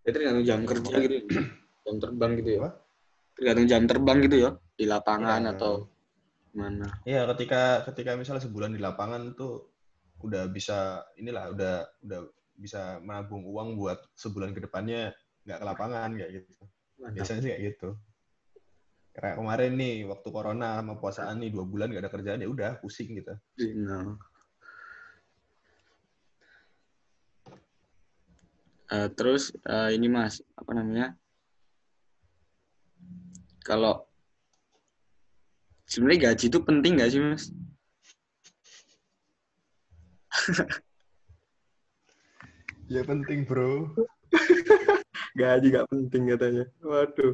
[0.02, 1.14] Itu tergantung jam kerja gitu.
[1.20, 1.22] Ya?
[1.86, 2.70] Jam terbang gitu ya.
[3.34, 5.72] Tergantung jam terbang gitu ya di lapangan ya, atau
[6.52, 6.88] mana?
[7.06, 9.72] Iya, ketika ketika misalnya sebulan di lapangan tuh
[10.22, 11.74] udah bisa inilah udah
[12.06, 12.20] udah
[12.54, 15.10] bisa menabung uang buat sebulan ke depannya
[15.42, 16.54] nggak ke lapangan kayak gitu.
[17.02, 17.14] Mantap.
[17.18, 17.88] Biasanya sih kayak gitu.
[19.12, 22.70] Kayak kemarin nih waktu corona sama puasaan nih dua bulan gak ada kerjaan ya udah
[22.80, 23.34] pusing gitu.
[23.76, 24.16] No.
[28.92, 31.16] Uh, terus uh, ini mas apa namanya?
[33.64, 34.04] Kalau
[35.88, 37.48] sebenarnya gaji itu penting gak sih mas?
[42.92, 43.96] ya penting bro.
[45.40, 46.64] gaji gak penting katanya.
[46.84, 47.32] Waduh.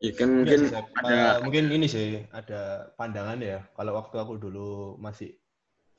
[0.00, 3.68] Ya kan mungkin ya, ada uh, mungkin ini sih ada pandangan ya.
[3.76, 5.36] Kalau waktu aku dulu masih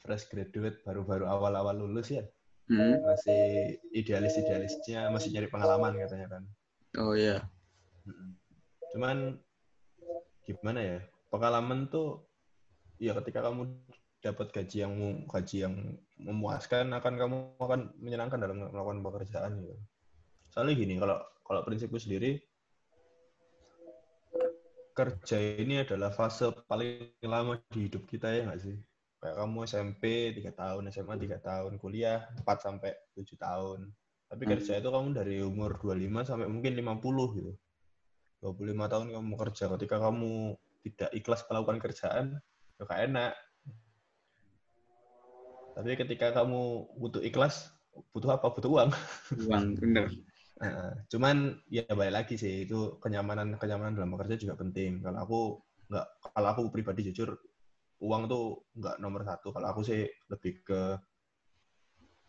[0.02, 2.26] fresh graduate baru-baru awal-awal lulus ya.
[2.66, 2.98] Hmm.
[3.06, 6.44] Masih idealis-idealisnya masih nyari pengalaman katanya kan.
[6.98, 7.46] Oh iya.
[8.94, 9.38] Cuman
[10.46, 10.98] gimana ya
[11.30, 12.26] pengalaman tuh
[13.02, 13.70] ya ketika kamu
[14.26, 14.94] dapat gaji yang
[15.30, 15.76] gaji yang
[16.18, 19.76] memuaskan akan kamu akan menyenangkan dalam melakukan pekerjaan gitu.
[20.50, 22.42] Soalnya gini kalau kalau prinsipku sendiri
[24.96, 28.76] kerja ini adalah fase paling lama di hidup kita ya nggak sih?
[29.26, 30.04] Kayak kamu SMP
[30.38, 33.90] 3 tahun, SMA 3 tahun, kuliah 4 sampai 7 tahun.
[34.30, 34.52] Tapi hmm.
[34.54, 37.54] kerja itu kamu dari umur 25 sampai mungkin 50 gitu.
[38.46, 39.66] 25 tahun kamu kerja.
[39.74, 40.54] Ketika kamu
[40.86, 42.26] tidak ikhlas melakukan kerjaan
[42.78, 43.34] ya gak enak.
[45.74, 47.74] Tapi ketika kamu butuh ikhlas
[48.14, 48.54] butuh apa?
[48.54, 48.94] Butuh uang.
[49.50, 50.06] Uang bener.
[50.56, 55.04] Nah, cuman ya balik lagi sih itu kenyamanan kenyamanan dalam bekerja juga penting.
[55.04, 55.40] Kalau aku
[55.92, 57.36] nggak kalau aku pribadi jujur
[58.04, 61.00] uang tuh nggak nomor satu kalau aku sih lebih ke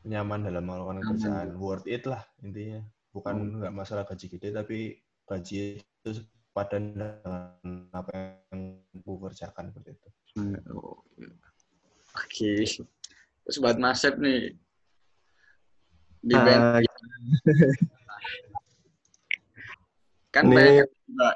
[0.07, 3.55] nyaman dalam melakukan kerjaan worth it lah intinya bukan hmm.
[3.63, 4.79] nggak masalah gaji gede tapi
[5.27, 6.11] gaji itu
[6.55, 7.53] padan dengan
[7.93, 10.09] apa yang aku kerjakan seperti itu.
[10.41, 11.05] Hmm, Oke.
[12.17, 12.65] Okay.
[13.45, 14.57] Terus buat Masep nih
[16.27, 16.63] di uh, band
[20.35, 20.89] kan nih, banyak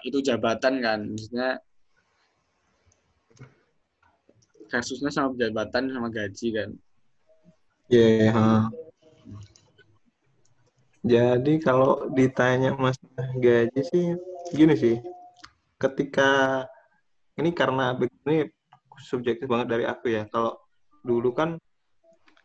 [0.05, 1.63] itu jabatan kan maksudnya
[4.71, 6.71] kasusnya sama jabatan sama gaji kan.
[7.91, 8.31] Iya.
[8.31, 8.63] Yeah,
[11.01, 12.95] Jadi kalau ditanya mas
[13.41, 14.15] gaji sih
[14.55, 14.97] gini sih,
[15.81, 16.63] ketika
[17.41, 18.47] ini karena begini
[19.01, 20.29] subjektif banget dari aku ya.
[20.29, 20.61] Kalau
[21.03, 21.57] dulu kan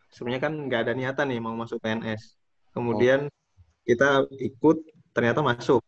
[0.09, 2.39] sebenarnya kan nggak ada niatan nih mau masuk PNS.
[2.71, 3.33] Kemudian oh.
[3.83, 4.77] kita ikut
[5.11, 5.83] ternyata masuk.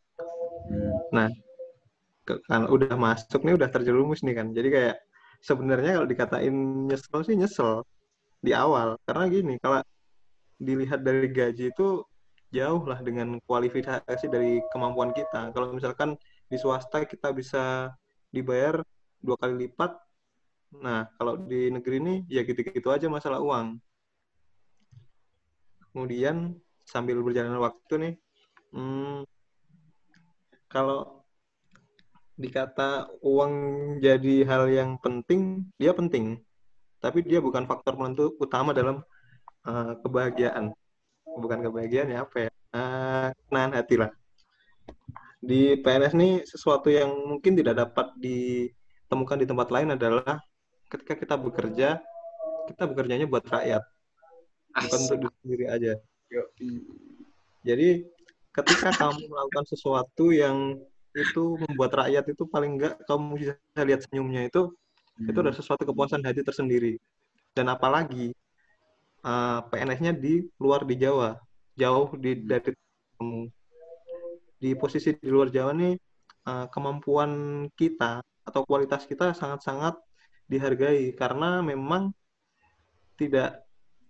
[0.67, 0.91] Hmm.
[1.15, 1.27] Nah,
[2.27, 4.95] kan udah masuk nih udah terjerumus nih kan jadi kayak
[5.41, 6.55] sebenarnya kalau dikatain
[6.89, 7.83] nyesel sih nyesel
[8.41, 8.97] di awal.
[9.05, 9.81] Karena gini kalau
[10.57, 12.01] dilihat dari gaji itu
[12.49, 15.51] jauh lah dengan kualifikasi dari kemampuan kita.
[15.51, 16.15] Kalau misalkan
[16.47, 17.91] di swasta kita bisa
[18.31, 18.81] dibayar
[19.19, 19.91] dua kali lipat
[20.67, 23.79] nah kalau di negeri ini ya gitu-gitu aja masalah uang.
[25.91, 26.55] Kemudian
[26.87, 28.13] sambil berjalan waktu nih
[28.75, 29.23] hmm,
[30.71, 31.26] kalau
[32.37, 33.53] dikata uang
[33.97, 36.37] jadi hal yang penting, dia penting.
[37.01, 39.01] Tapi dia bukan faktor penentu utama dalam
[39.65, 40.73] uh, kebahagiaan.
[41.25, 42.49] Bukan kebahagiaan ya apa ya?
[42.73, 44.11] Uh, kenahan hati lah.
[45.41, 50.41] Di PNS ini sesuatu yang mungkin tidak dapat ditemukan di tempat lain adalah
[50.89, 52.01] ketika kita bekerja,
[52.69, 53.81] kita bekerjanya buat rakyat.
[54.77, 55.93] Bukan untuk diri sendiri aja.
[57.65, 57.89] Jadi
[58.53, 60.77] ketika kamu melakukan sesuatu yang
[61.17, 65.29] itu membuat rakyat itu paling enggak kamu bisa lihat senyumnya itu hmm.
[65.29, 67.01] itu adalah sesuatu kepuasan hati tersendiri.
[67.57, 68.37] Dan apalagi
[69.25, 71.33] uh, eh, PNS-nya di luar di Jawa
[71.73, 72.73] jauh di dari
[73.17, 73.49] kamu.
[74.57, 75.93] Di posisi di luar Jawa nih
[76.49, 79.97] uh, kemampuan kita atau kualitas kita sangat-sangat
[80.47, 82.15] dihargai karena memang
[83.19, 83.67] tidak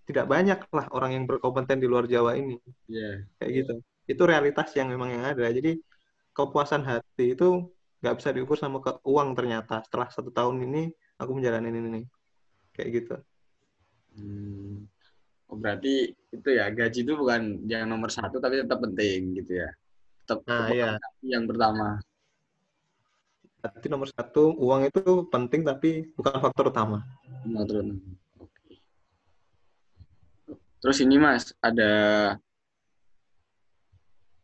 [0.07, 2.55] tidak banyak lah orang yang berkompeten di luar Jawa ini.
[2.87, 3.27] Yeah.
[3.39, 3.75] kayak gitu.
[4.07, 5.51] Itu realitas yang memang yang ada.
[5.51, 5.75] Jadi
[6.37, 7.65] kepuasan hati itu
[8.05, 12.05] nggak bisa diukur sama ke uang ternyata setelah satu tahun ini aku menjalani ini
[12.77, 13.15] kayak gitu
[14.21, 14.85] hmm.
[15.49, 19.69] oh berarti itu ya gaji itu bukan yang nomor satu tapi tetap penting gitu ya
[20.29, 21.01] tetap nah, iya.
[21.25, 21.97] yang pertama
[23.57, 27.01] Berarti nomor satu uang itu penting tapi bukan faktor utama.
[27.25, 27.83] Faktor
[28.39, 28.79] Oke.
[30.77, 31.91] Terus ini mas ada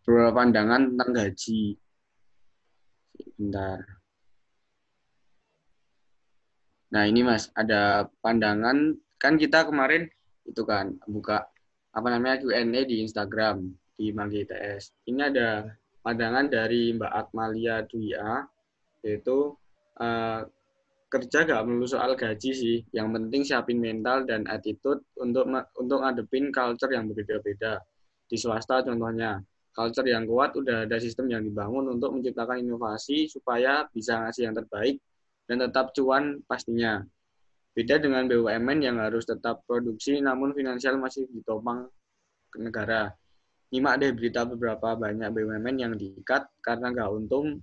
[0.03, 1.77] beberapa pandangan tentang gaji.
[3.37, 3.81] Bentar.
[6.93, 10.05] Nah ini mas, ada pandangan kan kita kemarin
[10.45, 11.49] itu kan buka
[11.93, 14.93] apa namanya Q&A di Instagram di Manggi ITS.
[15.09, 15.65] Ini ada
[16.05, 18.45] pandangan dari Mbak Atmalia Duya
[19.01, 19.57] yaitu
[19.97, 20.41] uh,
[21.09, 22.77] kerja gak melulu soal gaji sih.
[22.89, 25.45] Yang penting siapin mental dan attitude untuk
[25.77, 27.81] untuk ngadepin culture yang berbeda-beda.
[28.25, 29.41] Di swasta contohnya
[29.73, 34.55] culture yang kuat, udah ada sistem yang dibangun untuk menciptakan inovasi supaya bisa ngasih yang
[34.55, 35.01] terbaik
[35.49, 37.01] dan tetap cuan pastinya.
[37.73, 41.89] Beda dengan BUMN yang harus tetap produksi namun finansial masih ditopang
[42.53, 43.09] ke negara.
[43.73, 47.57] Nyimak deh berita beberapa banyak BUMN yang diikat karena nggak untung.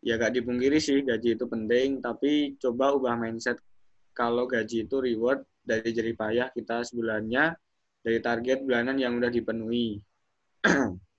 [0.00, 3.58] Ya nggak dipungkiri sih gaji itu penting, tapi coba ubah mindset
[4.14, 7.52] kalau gaji itu reward dari jerih payah kita sebulannya
[8.00, 9.98] dari target bulanan yang udah dipenuhi.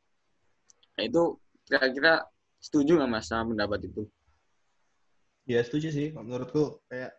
[1.02, 1.34] Nah, itu
[1.66, 2.30] kira-kira
[2.62, 4.06] setuju nggak mas sama pendapat itu?
[5.50, 6.14] Ya setuju sih.
[6.14, 7.18] Menurutku kayak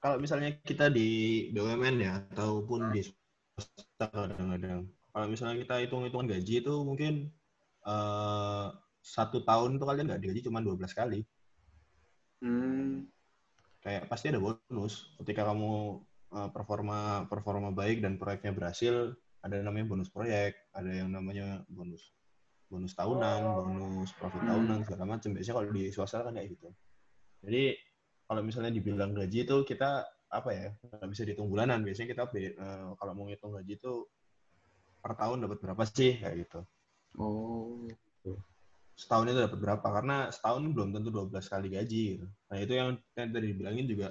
[0.00, 6.64] kalau misalnya kita di BUMN ya ataupun di swasta kadang-kadang kalau misalnya kita hitung-hitungan gaji
[6.64, 7.28] itu mungkin
[7.84, 8.72] uh,
[9.04, 11.20] satu tahun itu kalian nggak digaji cuma 12 kali.
[12.40, 13.12] Hmm.
[13.84, 16.00] Kayak pasti ada bonus ketika kamu
[16.32, 19.12] uh, performa performa baik dan proyeknya berhasil
[19.44, 22.16] ada namanya bonus proyek, ada yang namanya bonus
[22.68, 24.50] bonus tahunan, bonus profit hmm.
[24.50, 25.30] tahunan segala macam.
[25.32, 26.68] Biasanya kalau di swasta kan kayak gitu.
[27.44, 27.64] Jadi
[28.24, 31.84] kalau misalnya dibilang gaji itu kita apa ya nggak bisa dihitung bulanan.
[31.84, 34.08] Biasanya kita uh, kalau mau ngitung gaji itu
[35.04, 36.60] per tahun dapat berapa sih kayak gitu.
[37.20, 37.84] Oh.
[38.94, 39.86] Setahun itu dapat berapa?
[39.90, 42.04] Karena setahun belum tentu 12 kali gaji.
[42.16, 42.26] Gitu.
[42.30, 44.08] Nah itu yang, yang tadi dibilangin juga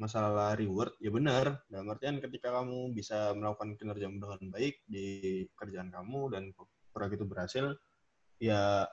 [0.00, 5.92] masalah reward ya benar dalam artian ketika kamu bisa melakukan kinerja dengan baik di kerjaan
[5.92, 6.42] kamu dan
[6.96, 7.64] proyek itu berhasil
[8.40, 8.88] ya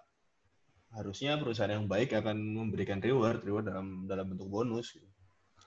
[0.91, 4.99] harusnya perusahaan yang baik akan memberikan reward reward dalam dalam bentuk bonus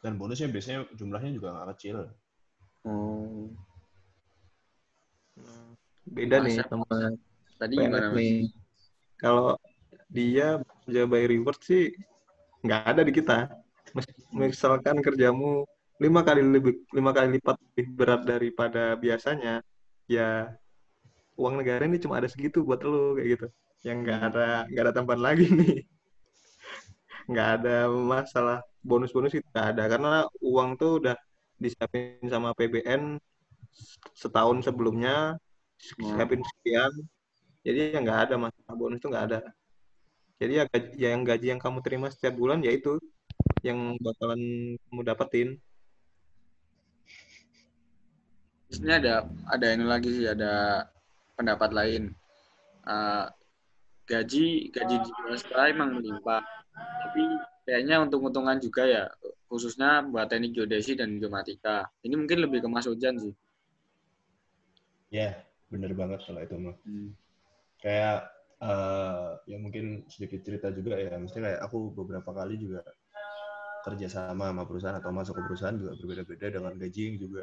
[0.05, 1.97] dan bonusnya biasanya jumlahnya juga nggak kecil.
[2.85, 3.57] Hmm.
[6.11, 6.87] beda Masa, nih sama
[7.61, 8.49] tadi gimana nih
[9.21, 9.57] kalau
[10.09, 11.93] dia kerja by reward sih
[12.65, 13.39] nggak ada di kita.
[14.33, 15.65] Misalkan kerjamu
[16.01, 19.61] lima kali lebih lima kali lipat lebih berat daripada biasanya
[20.09, 20.49] ya
[21.37, 23.47] uang negara ini cuma ada segitu buat lo kayak gitu
[23.87, 25.77] yang nggak ada nggak ada tambahan lagi nih.
[27.31, 30.11] Nggak ada masalah bonus-bonus itu nggak ada karena
[30.41, 31.17] uang tuh udah
[31.61, 33.21] disiapin sama PBN
[34.17, 35.37] setahun sebelumnya
[35.81, 36.93] siapin sekian.
[37.61, 39.41] Jadi ya nggak ada masalah bonus itu nggak ada.
[40.41, 42.97] Jadi ya gaji, ya yang gaji yang kamu terima setiap bulan ya itu
[43.61, 44.41] yang bakalan
[44.89, 45.49] kamu dapetin.
[48.71, 50.87] Ini ada ada ini lagi sih ada
[51.37, 52.03] pendapat lain.
[52.89, 53.29] Uh,
[54.11, 56.43] gaji gaji di swasta emang melimpah.
[56.75, 57.23] Tapi
[57.63, 59.05] kayaknya untung-untungan juga ya
[59.47, 61.87] khususnya buat teknik geodesi dan geomatika.
[62.03, 63.35] Ini mungkin lebih ke Mas Ojan sih.
[65.11, 65.35] Ya yeah,
[65.71, 67.11] bener banget kalau itu mah hmm.
[67.83, 68.31] kayak
[68.63, 71.15] uh, ya mungkin sedikit cerita juga ya.
[71.15, 72.83] Mesti kayak aku beberapa kali juga
[73.81, 77.43] kerja sama sama perusahaan atau masuk ke perusahaan juga berbeda-beda dengan gaji yang juga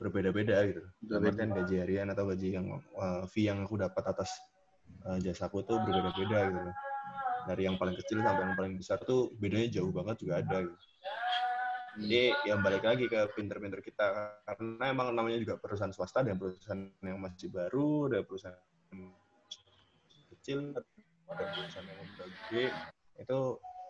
[0.00, 0.82] berbeda-beda gitu.
[1.12, 2.66] Artian gaji harian atau gaji yang
[2.96, 4.32] uh, fee yang aku dapat atas
[5.06, 6.70] uh, jasaku tuh berbeda-beda gitu.
[7.48, 10.76] Dari yang paling kecil sampai yang paling besar tuh bedanya jauh banget juga ada gitu.
[12.00, 16.86] Jadi yang balik lagi ke pinter-pinter kita karena emang namanya juga perusahaan swasta dan perusahaan
[17.02, 18.56] yang masih baru, ada perusahaan
[20.30, 20.70] kecil,
[21.26, 22.64] ada perusahaan yang udah gede
[23.20, 23.38] itu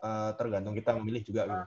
[0.03, 1.65] uh, tergantung kita memilih juga gitu.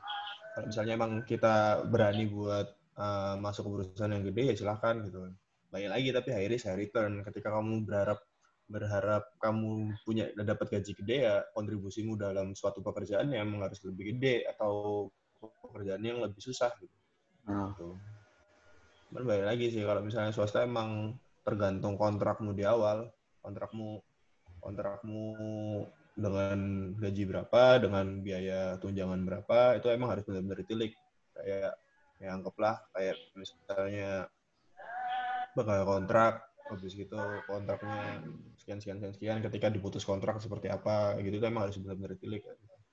[0.53, 2.67] Kalau misalnya emang kita berani buat
[2.97, 5.29] uh, masuk ke perusahaan yang gede ya silahkan gitu
[5.73, 7.25] Banyak lagi tapi high risk high return.
[7.25, 8.21] Ketika kamu berharap
[8.67, 14.47] berharap kamu punya dapat gaji gede ya kontribusimu dalam suatu pekerjaan yang harus lebih gede
[14.47, 15.07] atau
[15.67, 16.95] pekerjaan yang lebih susah gitu.
[17.43, 17.75] Hmm.
[17.75, 17.99] gitu.
[19.11, 23.11] Cuman lagi sih kalau misalnya swasta emang tergantung kontrakmu di awal,
[23.43, 23.99] kontrakmu
[24.63, 25.21] kontrakmu
[26.15, 26.57] dengan
[26.95, 30.93] gaji berapa, dengan biaya tunjangan berapa, itu emang harus benar-benar ditilik.
[31.33, 31.73] Kayak,
[32.21, 34.31] ya anggaplah kayak misalnya
[35.57, 38.23] bakal kontrak, habis gitu kontraknya
[38.63, 42.41] sekian sekian sekian sekian ketika diputus kontrak seperti apa gitu itu emang harus benar-benar ditilik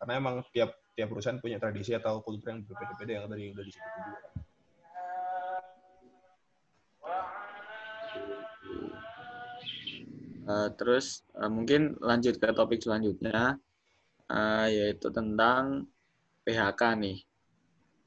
[0.03, 3.91] karena emang tiap tiap perusahaan punya tradisi atau kultur yang berbeda-beda yang tadi udah disebut
[3.95, 4.19] juga
[10.51, 13.55] Uh, terus uh, mungkin lanjut ke topik selanjutnya
[14.27, 15.87] uh, yaitu tentang
[16.43, 17.23] PHK nih.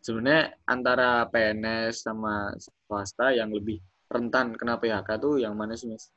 [0.04, 3.80] Sebenarnya antara PNS sama swasta yang lebih
[4.12, 6.12] rentan kena PHK tuh yang mana sih, Mas?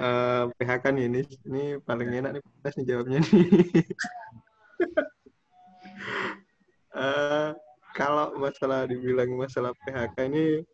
[0.00, 3.46] Uh, PHK nih ini ini paling enak nih PNS nih jawabnya nih.
[6.96, 7.50] uh,
[7.98, 10.64] kalau masalah dibilang masalah PHK ini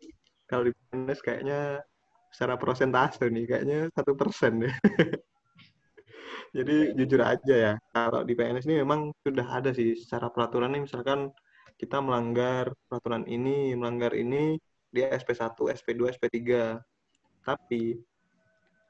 [0.47, 1.83] kalau di PNS kayaknya
[2.31, 4.73] secara persentase nih kayaknya satu persen deh.
[6.55, 10.87] Jadi jujur aja ya, kalau di PNS ini memang sudah ada sih secara peraturan nih
[10.87, 11.29] misalkan
[11.77, 14.57] kita melanggar peraturan ini, melanggar ini
[14.91, 16.39] di SP1, SP2, SP3.
[17.43, 17.95] Tapi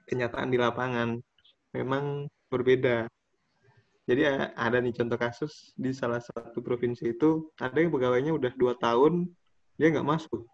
[0.07, 1.19] kenyataan di lapangan
[1.75, 3.05] memang berbeda.
[4.07, 4.23] Jadi
[4.55, 9.27] ada nih contoh kasus di salah satu provinsi itu ada yang pegawainya udah dua tahun
[9.75, 10.47] dia nggak masuk.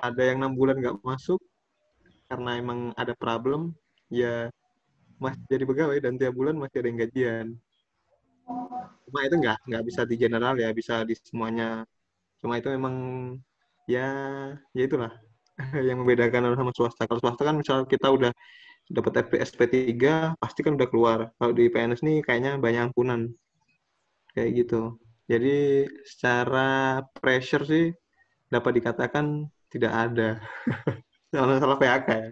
[0.00, 1.36] Ada yang enam bulan nggak masuk
[2.32, 3.76] karena emang ada problem
[4.08, 4.48] ya
[5.20, 7.46] masih jadi pegawai dan tiap bulan masih ada yang gajian.
[9.04, 11.84] Cuma itu nggak nggak bisa di general ya bisa di semuanya.
[12.40, 12.94] Cuma itu memang
[13.84, 14.08] ya
[14.72, 15.12] ya itulah
[15.88, 17.06] yang membedakan sama swasta.
[17.06, 18.32] Kalau swasta kan misal kita udah
[18.90, 19.92] dapat SP3
[20.36, 21.18] pasti kan udah keluar.
[21.38, 23.30] Kalau di PNS nih kayaknya banyak ampunan.
[24.34, 24.98] Kayak gitu.
[25.24, 27.86] Jadi secara pressure sih
[28.52, 30.30] dapat dikatakan tidak ada.
[31.34, 32.30] Kalau salah PHK ya.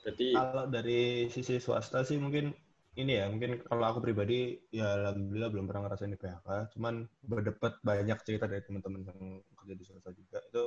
[0.00, 2.56] Jadi kalau dari sisi swasta sih mungkin
[2.98, 7.78] ini ya, mungkin kalau aku pribadi ya alhamdulillah belum pernah ngerasain di PHK, cuman berdebat
[7.86, 9.20] banyak cerita dari teman-teman yang
[9.54, 10.64] kerja di swasta juga itu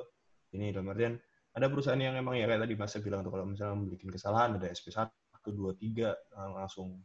[0.56, 1.18] ini dalam artian
[1.54, 4.68] ada perusahaan yang emang ya kayak tadi Mas bilang tuh kalau misalnya membuat kesalahan ada
[4.74, 5.06] SP1,
[5.46, 6.98] 2, 3 langsung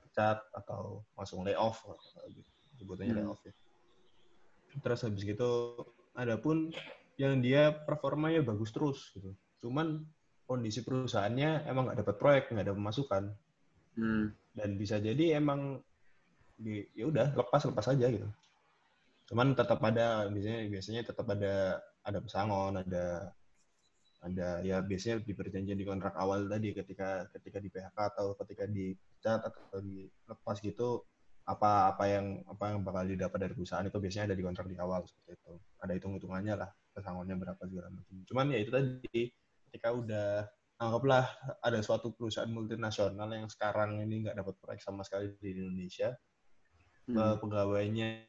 [0.00, 1.84] pecat atau langsung layoff
[2.32, 2.48] gitu.
[2.80, 3.20] Sebutannya hmm.
[3.20, 3.52] layoff ya.
[4.80, 5.76] Terus habis gitu
[6.16, 6.72] ada pun
[7.20, 9.36] yang dia performanya bagus terus gitu.
[9.60, 10.00] Cuman
[10.48, 13.22] kondisi perusahaannya emang nggak dapat proyek, nggak ada pemasukan.
[13.98, 14.30] Hmm.
[14.54, 15.82] Dan bisa jadi emang
[16.94, 18.26] ya udah lepas lepas aja gitu.
[19.28, 23.34] Cuman tetap ada biasanya biasanya tetap ada ada pesangon, ada
[24.18, 28.66] ada ya biasanya di perjanjian di kontrak awal tadi ketika ketika di PHK atau ketika
[28.66, 31.06] dipecat atau dilepas gitu
[31.48, 34.76] apa apa yang apa yang bakal didapat dari perusahaan itu biasanya ada di kontrak di
[34.76, 39.22] awal seperti itu ada hitung hitungannya lah pesangonnya berapa segala macam cuman ya itu tadi
[39.70, 40.28] ketika udah
[40.78, 41.26] anggaplah
[41.58, 46.14] ada suatu perusahaan multinasional yang sekarang ini nggak dapat proyek sama sekali di Indonesia.
[47.08, 47.40] Hmm.
[47.40, 48.28] pegawainya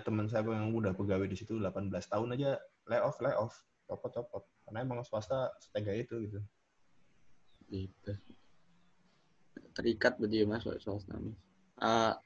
[0.00, 2.58] teman saya yang udah pegawai di situ 18 tahun aja
[2.90, 3.54] layoff layoff.
[3.84, 4.42] Copot copot.
[4.64, 6.40] Karena emang swasta setega itu gitu.
[7.68, 8.12] Gitu.
[9.76, 11.36] Terikat berarti ya mas swasta mas.
[11.76, 12.16] Uh,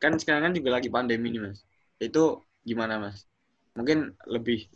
[0.00, 1.62] kan sekarang kan juga lagi pandemi nih mas.
[2.00, 3.28] Itu gimana mas?
[3.76, 4.66] Mungkin lebih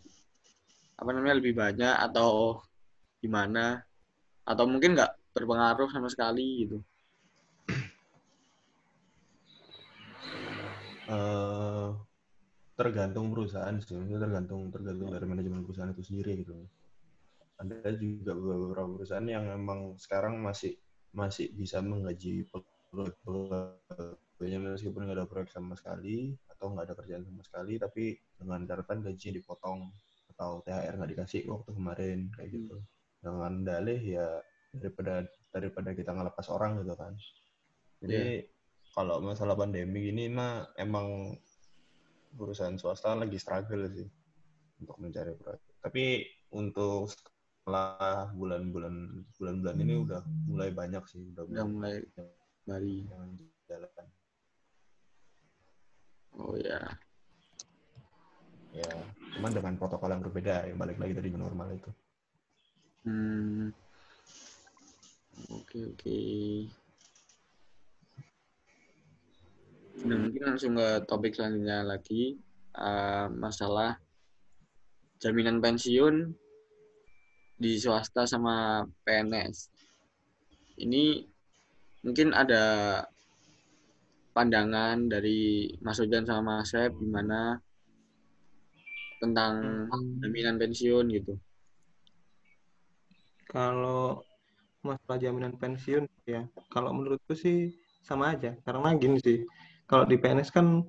[1.00, 2.60] apa namanya lebih banyak atau
[3.22, 3.86] gimana
[4.42, 6.82] atau mungkin nggak berpengaruh sama sekali gitu
[11.12, 11.94] uh,
[12.78, 16.54] tergantung perusahaan sih, tergantung tergantung dari manajemen perusahaan itu sendiri gitu.
[17.60, 20.74] Ada juga beberapa perusahaan yang memang sekarang masih
[21.12, 22.48] masih bisa menggaji
[22.90, 28.64] pegawainya meskipun nggak ada proyek sama sekali atau nggak ada kerjaan sama sekali, tapi dengan
[28.66, 29.92] catatan gaji dipotong
[30.34, 32.82] atau THR nggak dikasih waktu kemarin kayak gitu.
[33.22, 34.28] Dengan dalih ya
[34.74, 35.22] daripada
[35.54, 37.12] daripada kita ngelepas orang gitu kan.
[38.02, 38.90] Jadi yeah.
[38.90, 41.38] kalau masalah pandemi ini mah emang
[42.34, 44.08] perusahaan swasta lagi struggle sih
[44.82, 45.62] untuk mencari proyek.
[45.78, 46.04] Tapi
[46.56, 52.02] untuk setelah bulan-bulan bulan-bulan ini udah mulai banyak sih, udah, udah mulai
[52.66, 53.06] dari
[53.70, 54.06] jalan.
[56.40, 56.80] Oh ya.
[58.72, 58.88] Ya,
[59.36, 61.92] cuman dengan protokol yang berbeda yang balik lagi dari normal itu.
[63.02, 63.74] Hmm.
[65.50, 66.18] Oke, oke.
[70.02, 72.38] Nah, mungkin langsung ke topik selanjutnya lagi
[72.74, 73.98] uh, masalah
[75.22, 76.34] jaminan pensiun
[77.58, 79.70] di swasta sama PNS.
[80.82, 81.22] Ini
[82.02, 82.98] mungkin ada
[84.34, 87.62] pandangan dari Mas Ojan sama Mas Sep gimana
[89.22, 89.86] tentang
[90.18, 91.38] jaminan pensiun gitu.
[93.52, 94.24] Kalau
[94.80, 97.68] masalah jaminan pensiun ya, kalau menurutku sih
[98.00, 98.56] sama aja.
[98.64, 99.44] Karena gini sih,
[99.84, 100.80] kalau di PNS kan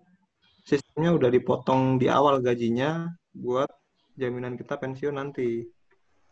[0.63, 3.67] sistemnya udah dipotong di awal gajinya buat
[4.15, 5.67] jaminan kita pensiun nanti.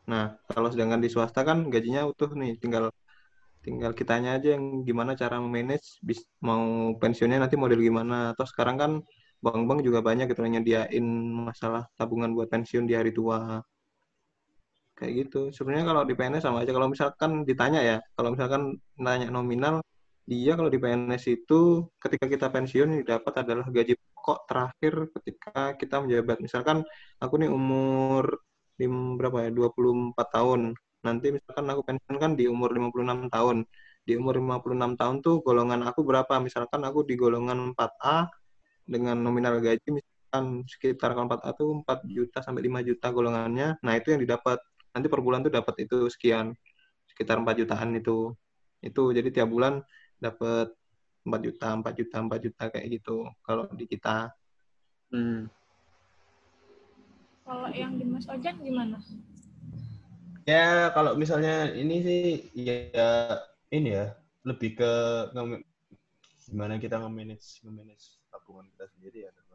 [0.08, 2.90] Nah, kalau sedangkan di swasta kan gajinya utuh nih, tinggal
[3.62, 6.02] tinggal kitanya aja yang gimana cara memanage
[6.42, 8.32] mau pensiunnya nanti model gimana.
[8.34, 8.92] Atau sekarang kan
[9.44, 11.06] bank-bank juga banyak gitu nyediain
[11.48, 13.60] masalah tabungan buat pensiun di hari tua.
[15.02, 15.40] Kayak gitu.
[15.50, 16.72] Sebenarnya kalau di PNS sama aja.
[16.78, 19.82] Kalau misalkan ditanya ya, kalau misalkan nanya nominal,
[20.30, 25.74] dia kalau di PNS itu ketika kita pensiun yang didapat adalah gaji pokok terakhir ketika
[25.82, 26.38] kita menjabat.
[26.46, 26.78] Misalkan
[27.18, 28.46] aku nih umur
[28.78, 30.62] lim, berapa ya 24 tahun.
[31.02, 33.58] Nanti misalkan aku pensiun kan di umur 56 tahun.
[34.06, 36.34] Di umur 56 tahun tuh golongan aku berapa?
[36.46, 38.30] Misalkan aku di golongan 4A
[38.86, 43.68] dengan nominal gaji misalkan sekitar kalau 4A tuh 4 juta sampai 5 juta golongannya.
[43.82, 44.62] Nah, itu yang didapat.
[44.92, 46.56] Nanti per bulan tuh dapat itu sekian.
[47.08, 48.36] Sekitar 4 jutaan itu.
[48.82, 49.84] Itu jadi tiap bulan
[50.22, 50.74] dapat
[51.22, 54.34] 4 juta, 4 juta, 4 juta kayak gitu kalau di kita.
[55.14, 55.50] Hmm.
[57.46, 58.98] Kalau yang di Mas Ojan gimana?
[60.50, 62.22] Ya, kalau misalnya ini sih
[62.58, 63.38] ya
[63.70, 64.94] ini ya lebih ke
[66.50, 69.32] gimana kita nge-manage nge-manage tabungan kita sendiri ya.
[69.36, 69.46] Dan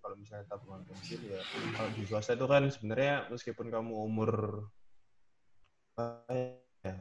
[0.00, 1.40] kalau misalnya tabungan pensiun ya
[1.76, 4.30] kalau di swasta itu kan sebenarnya meskipun kamu umur
[6.84, 6.94] ya,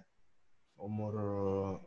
[0.79, 1.13] umur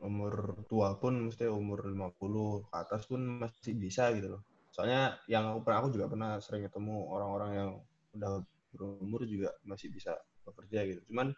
[0.04, 4.42] umur tua pun mesti umur 50 ke atas pun masih bisa gitu loh.
[4.72, 7.70] Soalnya yang aku pernah aku juga pernah sering ketemu orang-orang yang
[8.16, 8.32] udah
[8.72, 10.16] berumur juga masih bisa
[10.48, 11.00] bekerja gitu.
[11.12, 11.32] Cuman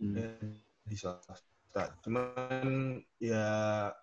[0.00, 0.14] hmm.
[0.16, 0.28] ya,
[0.88, 1.36] di swasta.
[2.00, 3.46] Cuman ya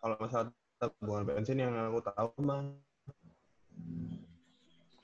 [0.02, 2.62] kalau masalah tabungan pensiun yang aku tahu mah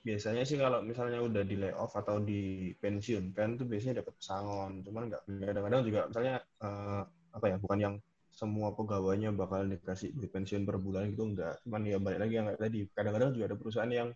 [0.01, 4.81] biasanya sih kalau misalnya udah di layoff atau di pensiun kan tuh biasanya dapat pesangon.
[4.81, 7.95] Cuman nggak kadang-kadang juga misalnya uh, apa ya bukan yang
[8.31, 12.47] semua pegawainya bakal dikasih duit pensiun per bulan gitu enggak cuman ya balik lagi yang
[12.55, 14.09] tadi kadang-kadang juga ada perusahaan yang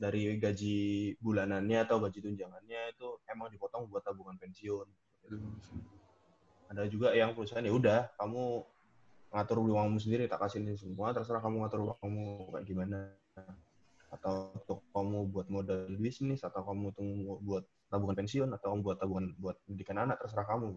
[0.00, 0.78] dari gaji
[1.20, 4.88] bulanannya atau gaji tunjangannya itu emang dipotong buat tabungan pensiun.
[6.72, 8.64] Ada juga yang perusahaan ya udah kamu
[9.30, 12.98] ngatur uangmu sendiri tak kasih ini semua terserah kamu ngatur uangmu kayak gimana
[14.10, 18.98] atau untuk kamu buat modal bisnis atau kamu tunggu buat tabungan pensiun atau kamu buat
[18.98, 20.74] tabungan buat pendidikan anak terserah kamu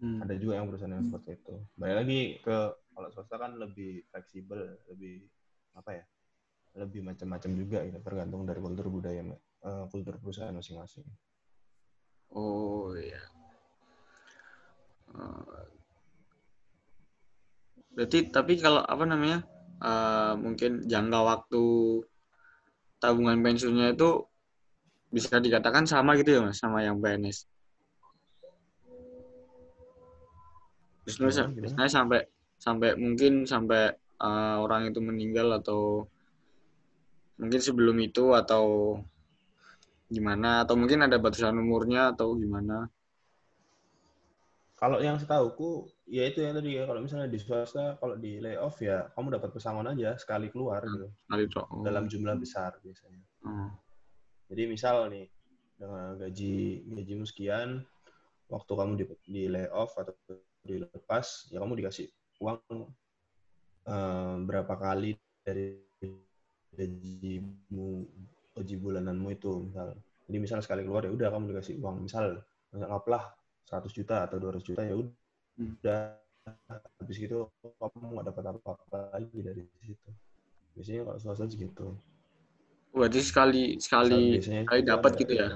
[0.00, 0.24] Hmm.
[0.24, 1.54] Ada juga yang perusahaan yang seperti itu.
[1.76, 2.56] Balik lagi ke
[2.96, 5.28] kalau swasta kan lebih fleksibel, lebih
[5.76, 6.04] apa ya?
[6.80, 9.20] Lebih macam-macam juga gitu, tergantung dari kultur budaya
[9.60, 11.04] uh, kultur perusahaan masing-masing.
[12.32, 13.20] Oh iya.
[15.12, 15.68] Uh,
[17.92, 19.44] berarti tapi kalau apa namanya?
[19.80, 21.64] Uh, mungkin jangka waktu
[23.00, 24.22] tabungan pensiunnya itu
[25.10, 27.50] bisa dikatakan sama gitu ya mas sama yang PNS
[31.10, 32.20] Biasanya, biasanya sampai
[32.60, 33.90] sampai mungkin sampai
[34.20, 36.06] uh, orang itu meninggal atau
[37.40, 38.94] mungkin sebelum itu atau
[40.12, 42.86] gimana atau mungkin ada batasan umurnya atau gimana?
[44.80, 48.80] Kalau yang setahuku ya itu yang tadi ya kalau misalnya di swasta kalau di layoff
[48.80, 51.06] ya kamu dapat pesangon aja sekali keluar hmm, gitu.
[51.28, 51.84] Sekali oh.
[51.84, 53.20] Dalam jumlah besar biasanya.
[53.44, 53.76] Hmm.
[54.48, 55.28] Jadi misal nih
[55.76, 57.84] dengan gaji gaji sekian
[58.48, 60.16] waktu kamu di, di layoff atau
[60.64, 62.08] dilepas ya kamu dikasih
[62.40, 62.88] uang
[63.84, 65.76] um, berapa kali dari
[66.72, 68.04] gajimu
[68.56, 69.96] gaji bulananmu itu misal
[70.28, 72.40] jadi misal sekali keluar ya udah kamu dikasih uang misal
[72.72, 75.14] anggaplah 100 juta atau 200 juta ya udah.
[75.60, 75.76] Hmm.
[76.96, 80.10] habis itu kamu nggak dapat apa-apa lagi dari situ.
[80.74, 81.86] Biasanya kalau swasta segitu.
[82.90, 85.48] Berarti sekali sekali sekali dapat gitu ya,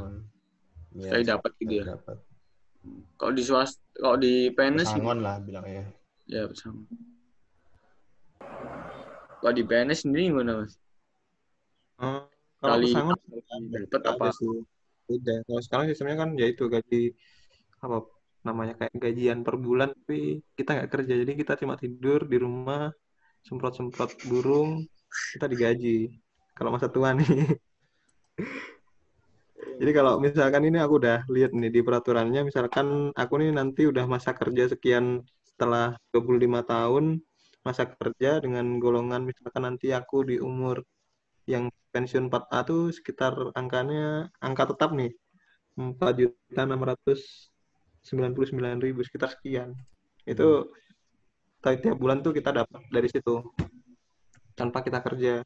[0.94, 1.84] ya sekali dapat gitu ya?
[1.96, 2.18] dapat.
[3.16, 5.88] kalau di swasta kalau di PNS pesangon lah bilangnya.
[6.28, 6.84] Ya pesangon.
[9.40, 10.76] Kalau di PNS sendiri gimana mas?
[11.96, 12.28] Uh,
[12.60, 13.18] kalau pesangon
[13.72, 14.26] dapat apa?
[14.36, 14.62] Sih
[15.08, 15.34] beda.
[15.44, 17.12] Kalau sekarang sistemnya kan ya itu gaji
[17.86, 17.98] apa
[18.48, 21.14] namanya kayak gajian per bulan tapi kita nggak kerja.
[21.22, 22.92] Jadi kita cuma tidur di rumah
[23.46, 24.70] semprot semprot burung
[25.36, 26.10] kita digaji.
[26.56, 27.28] Kalau masa tua nih.
[29.80, 34.06] Jadi kalau misalkan ini aku udah lihat nih di peraturannya misalkan aku nih nanti udah
[34.06, 37.04] masa kerja sekian setelah 25 tahun
[37.66, 40.84] masa kerja dengan golongan misalkan nanti aku di umur
[41.48, 45.10] yang pensiun 4A tuh sekitar angkanya angka tetap nih
[45.74, 46.62] 4 juta
[48.04, 49.72] 699 ribu sekitar sekian.
[50.28, 50.72] Itu
[51.64, 53.40] tiap bulan tuh kita dapat dari situ
[54.52, 55.40] tanpa kita kerja.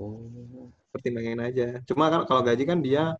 [0.00, 0.72] Oh.
[0.90, 1.76] pertimbangin aja.
[1.84, 3.14] Cuma kan kalau gaji kan dia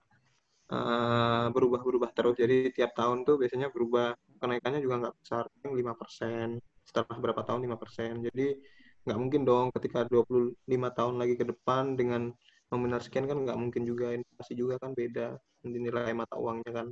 [0.73, 2.35] uh, berubah-berubah terus.
[2.41, 4.17] Jadi tiap tahun tuh biasanya berubah.
[4.41, 6.59] Kenaikannya juga nggak besar lima persen.
[6.83, 8.25] Setelah berapa tahun lima persen.
[8.25, 8.57] Jadi
[9.05, 10.57] nggak mungkin dong ketika 25
[10.99, 12.33] tahun lagi ke depan dengan
[12.73, 14.17] nominal sekian kan nggak mungkin juga.
[14.17, 15.37] Inflasi juga kan beda.
[15.69, 16.87] Nilai mata uangnya kan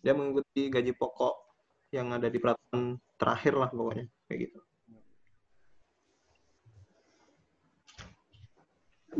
[0.00, 1.34] dia mengikuti gaji pokok
[1.94, 4.58] yang ada di peraturan terakhir lah pokoknya kayak gitu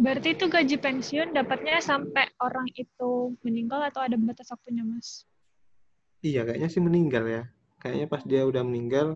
[0.01, 5.29] Berarti itu gaji pensiun dapatnya sampai orang itu meninggal atau ada batas waktunya, Mas?
[6.25, 7.43] Iya, kayaknya sih meninggal ya.
[7.85, 9.13] Kayaknya pas dia udah meninggal,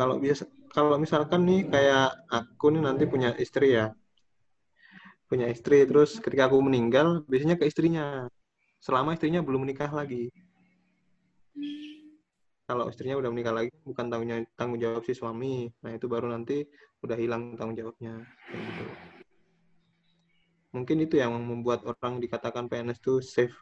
[0.00, 3.92] kalau biasa kalau misalkan nih kayak aku nih nanti punya istri ya
[5.28, 8.24] punya istri terus ketika aku meninggal biasanya ke istrinya
[8.80, 10.32] selama istrinya belum menikah lagi
[12.66, 14.06] kalau istrinya udah menikah lagi bukan
[14.56, 16.64] tanggung jawab si suami nah itu baru nanti
[17.04, 18.84] udah hilang tanggung jawabnya gitu.
[20.74, 23.56] mungkin itu yang membuat orang dikatakan PNS itu safe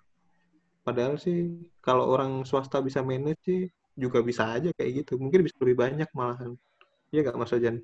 [0.86, 3.60] padahal sih kalau orang swasta bisa manage sih
[3.98, 6.54] juga bisa aja kayak gitu mungkin bisa lebih banyak malahan
[7.08, 7.76] Iya nggak Mas Ojan?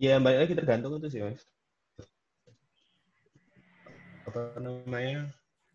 [0.00, 1.44] Ya, banyak lagi tergantung itu sih, Mas.
[4.24, 5.28] Apa namanya?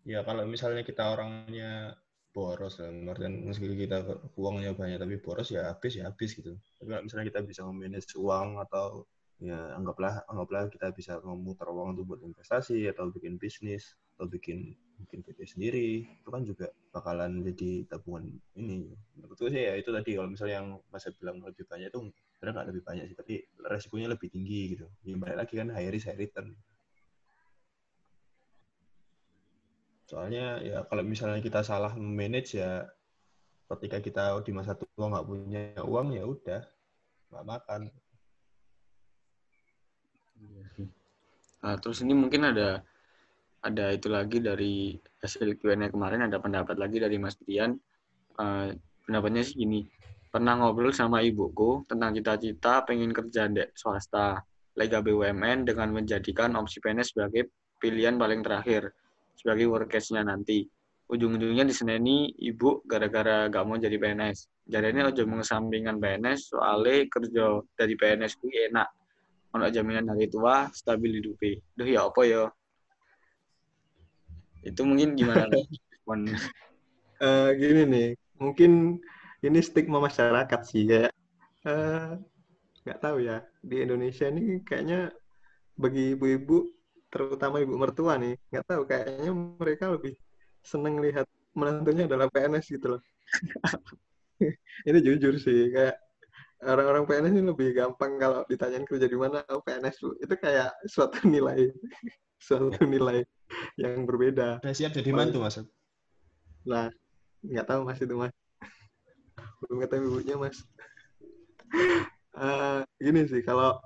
[0.08, 1.92] Ya, kalau misalnya kita orangnya
[2.32, 3.02] boros dan
[3.42, 4.06] meski kita
[4.38, 6.56] uangnya banyak tapi boros ya habis ya habis gitu.
[6.78, 9.04] Tapi kalau misalnya kita bisa memanage uang atau
[9.40, 14.76] ya anggaplah anggaplah kita bisa memutar uang untuk buat investasi atau bikin bisnis atau bikin
[15.00, 18.92] bikin PT sendiri itu kan juga bakalan jadi tabungan ini.
[19.16, 21.98] Menurutku sih ya itu tadi kalau misalnya yang masa bilang lebih banyak itu
[22.36, 23.34] sebenarnya nggak lebih banyak sih tapi
[23.68, 24.86] resikonya lebih tinggi gitu.
[25.04, 26.54] Ya balik lagi kan high risk high return
[30.10, 32.82] soalnya ya kalau misalnya kita salah manage ya
[33.70, 36.62] ketika kita di masa tua nggak punya uang ya udah
[37.30, 37.80] nggak makan
[41.60, 42.80] Nah, terus ini mungkin ada
[43.60, 47.76] ada itu lagi dari hasil Q&A kemarin ada pendapat lagi dari Mas Dian.
[48.40, 48.72] Uh,
[49.04, 49.84] pendapatnya sih gini,
[50.32, 54.40] pernah ngobrol sama ibuku tentang cita-cita pengen kerja di swasta,
[54.80, 58.88] lega BUMN dengan menjadikan opsi PNS sebagai pilihan paling terakhir
[59.40, 60.68] sebagai workcase-nya nanti.
[61.10, 64.46] Ujung-ujungnya diseneni ibu gara-gara gak mau jadi PNS.
[64.70, 68.88] Jadi ini aja mengesampingkan PNS soalnya kerja dari PNS itu enak.
[69.58, 71.58] Ono jaminan hari tua, stabil hidupnya.
[71.74, 72.46] Duh ya apa ya?
[74.62, 75.50] Itu mungkin gimana
[76.06, 79.02] uh, gini nih, mungkin
[79.42, 81.10] ini stigma masyarakat sih ya.
[82.86, 85.10] nggak uh, tahu ya di Indonesia ini kayaknya
[85.76, 86.79] bagi ibu-ibu
[87.10, 90.14] terutama ibu mertua nih nggak tahu kayaknya mereka lebih
[90.62, 93.02] seneng lihat menantunya adalah PNS gitu loh
[94.88, 95.98] ini jujur sih kayak
[96.64, 101.16] orang-orang PNS ini lebih gampang kalau ditanyain kerja di mana oh PNS itu kayak suatu
[101.28, 101.72] nilai
[102.40, 103.24] suatu nilai
[103.76, 104.62] yang berbeda.
[104.64, 105.60] Nah, siap jadi mantu mas?
[106.64, 106.88] Nah,
[107.44, 108.32] nggak tahu mas itu mas.
[109.60, 110.58] Belum ketemu ibunya mas.
[112.34, 113.78] uh, gini sih kalau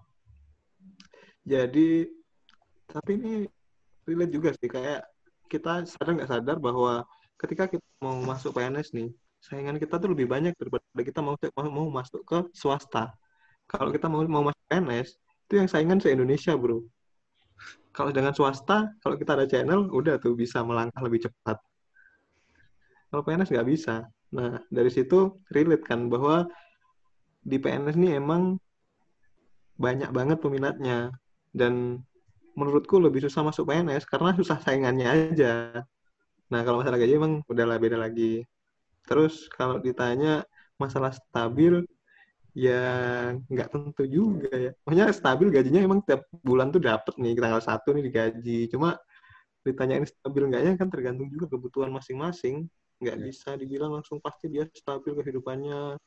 [1.44, 2.08] jadi
[2.94, 3.32] tapi ini
[4.06, 5.02] relate juga sih kayak
[5.50, 7.02] kita sadar nggak sadar bahwa
[7.34, 9.10] ketika kita mau masuk PNS nih
[9.42, 11.36] saingan kita tuh lebih banyak daripada kita mau
[11.68, 13.12] mau, masuk ke swasta.
[13.68, 15.20] Kalau kita mau mau masuk PNS
[15.50, 16.80] itu yang saingan se Indonesia bro
[17.94, 21.62] kalau dengan swasta, kalau kita ada channel, udah tuh bisa melangkah lebih cepat.
[23.06, 24.10] Kalau PNS nggak bisa.
[24.34, 26.50] Nah, dari situ relate kan bahwa
[27.38, 28.58] di PNS ini emang
[29.78, 31.14] banyak banget peminatnya.
[31.54, 32.02] Dan
[32.54, 35.84] menurutku lebih susah masuk PNS karena susah saingannya aja.
[36.50, 38.46] Nah, kalau masalah gaji emang udahlah beda lagi.
[39.04, 40.46] Terus kalau ditanya
[40.78, 41.82] masalah stabil,
[42.54, 42.82] ya
[43.50, 44.72] nggak tentu juga ya.
[44.86, 48.70] Maksudnya stabil gajinya emang tiap bulan tuh dapet nih tanggal satu nih digaji.
[48.70, 48.96] Cuma
[49.66, 52.70] ditanyain stabil enggaknya kan tergantung juga kebutuhan masing-masing.
[53.02, 53.22] Nggak ya.
[53.26, 55.98] bisa dibilang langsung pasti dia stabil kehidupannya.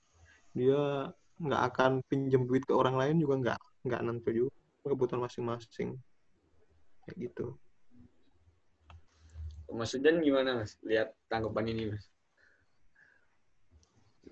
[0.56, 4.54] Dia nggak akan pinjam duit ke orang lain juga nggak nggak nentu juga
[4.88, 5.94] kebutuhan masing-masing
[7.08, 7.56] kayak gitu.
[9.72, 10.76] Maksudnya gimana mas?
[10.84, 12.06] Lihat tanggapan ini mas?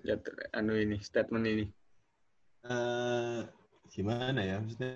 [0.04, 0.22] Lihat
[0.52, 1.66] anu ini statement ini
[2.70, 3.40] uh,
[3.90, 4.92] gimana ya maksudnya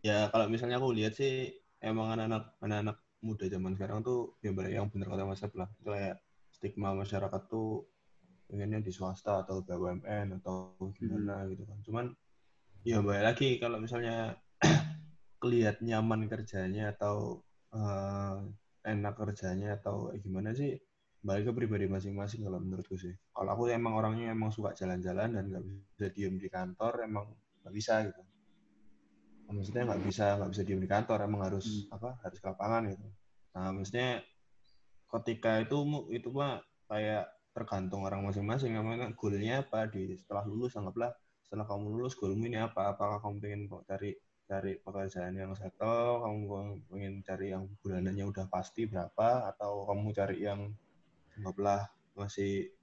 [0.00, 1.52] ya kalau misalnya aku lihat sih
[1.84, 6.16] emang anak-anak anak-anak muda zaman sekarang tuh yang banyak yang benar kata Mas lah kayak
[6.48, 7.84] stigma masyarakat tuh
[8.48, 11.48] pengennya di swasta atau BUMN atau gimana hmm.
[11.52, 12.04] gitu kan cuman
[12.82, 14.34] ya balik lagi kalau misalnya
[15.40, 17.40] kelihat nyaman kerjanya atau
[17.72, 18.44] uh,
[18.84, 20.76] enak kerjanya atau gimana sih
[21.20, 23.12] balik ke pribadi masing-masing kalau menurutku sih.
[23.32, 27.28] Kalau aku emang orangnya emang suka jalan-jalan dan nggak bisa diem di kantor, emang
[27.60, 28.22] nggak bisa gitu.
[29.50, 31.96] Maksudnya nggak bisa nggak bisa diem di kantor, emang harus hmm.
[31.96, 32.10] apa?
[32.24, 33.06] Harus ke lapangan gitu.
[33.52, 34.24] Nah maksudnya
[35.10, 35.76] ketika itu
[36.08, 38.72] itu mah kayak tergantung orang masing-masing.
[38.72, 41.12] Namanya goalnya apa di setelah lulus anggaplah
[41.44, 42.96] setelah kamu lulus goalmu ini apa?
[42.96, 44.16] Apakah kamu pengen cari
[44.50, 50.42] cari pekerjaan yang settle, kamu pengen cari yang bulanannya udah pasti berapa, atau kamu cari
[50.42, 50.74] yang
[51.38, 51.86] anggaplah
[52.18, 52.74] masih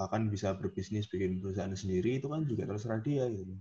[0.00, 3.52] akan bisa berbisnis bikin perusahaan sendiri itu kan juga terserah dia gitu.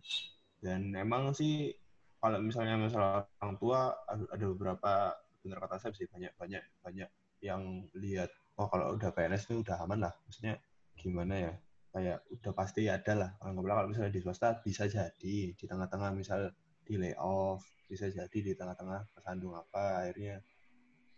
[0.64, 1.76] Dan emang sih
[2.24, 5.14] kalau misalnya masalah orang tua ada beberapa
[5.46, 7.10] benar kata saya sih banyak banyak banyak
[7.46, 10.58] yang lihat oh kalau udah PNS itu udah aman lah maksudnya
[10.98, 11.54] gimana ya
[11.94, 16.50] kayak udah pasti ada lah anggaplah kalau misalnya di swasta bisa jadi di tengah-tengah misal
[16.86, 20.42] di layoff bisa jadi di tengah-tengah kesandung apa akhirnya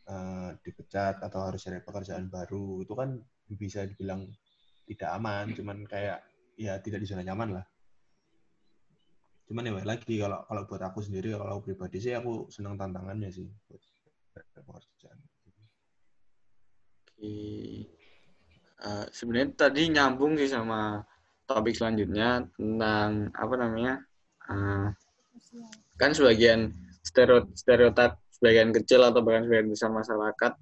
[0.07, 2.84] uh, dipecat atau harus cari pekerjaan baru.
[2.84, 4.28] Itu kan bisa dibilang
[4.88, 6.24] tidak aman cuman kayak
[6.55, 7.65] ya tidak di zona nyaman lah.
[9.47, 13.47] Cuman ya lagi kalau kalau buat aku sendiri kalau pribadi sih aku senang tantangannya sih
[13.68, 13.80] buat
[14.55, 15.20] pekerjaan.
[18.78, 21.01] Uh, sebenarnya tadi nyambung sih sama
[21.49, 23.93] topik selanjutnya tentang apa namanya
[24.51, 24.91] uh,
[25.98, 30.54] kan sebagian stereotip sebagian kecil atau bahkan sebagian besar masyarakat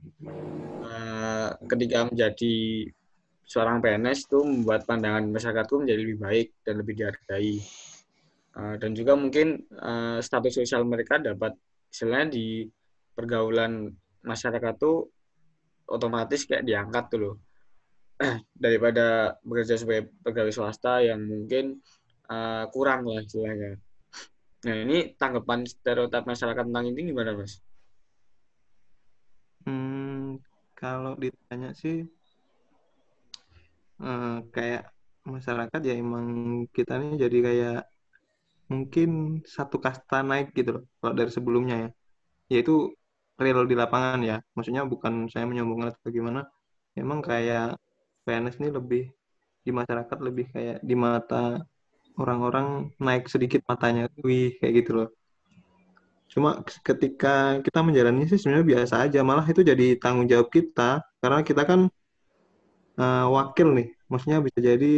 [0.88, 2.56] uh, ketika menjadi
[3.46, 7.62] seorang PNS itu membuat pandangan masyarakatku menjadi lebih baik dan lebih dihargai.
[8.56, 11.52] Uh, dan juga mungkin uh, status sosial mereka dapat
[11.92, 12.64] istilahnya di
[13.12, 13.92] pergaulan
[14.24, 15.12] masyarakat tuh
[15.92, 17.36] otomatis kayak diangkat tuh loh.
[18.64, 21.84] Daripada bekerja sebagai pegawai swasta yang mungkin
[22.74, 23.78] kurang lah istilahnya
[24.66, 27.62] Nah, ini tanggapan stereotip masyarakat tentang ini gimana, Mas?
[29.66, 30.42] Hmm,
[30.74, 32.10] kalau ditanya sih,
[34.02, 34.90] uh, kayak
[35.26, 36.26] masyarakat ya emang
[36.76, 37.80] kita ini jadi kayak
[38.72, 39.10] mungkin
[39.46, 41.90] satu kasta naik gitu loh, kalau dari sebelumnya ya.
[42.54, 42.74] Yaitu
[43.42, 44.38] real di lapangan ya.
[44.56, 46.42] Maksudnya bukan saya menyombongkan atau gimana.
[46.98, 47.78] Emang kayak
[48.26, 49.04] PNS ini lebih
[49.66, 51.62] di masyarakat lebih kayak di mata
[52.22, 55.10] orang-orang naik sedikit matanya, wih kayak gitu loh.
[56.32, 61.40] Cuma ketika kita menjalani sih sebenarnya biasa aja, malah itu jadi tanggung jawab kita karena
[61.46, 61.80] kita kan
[63.00, 64.96] uh, wakil nih, maksudnya bisa jadi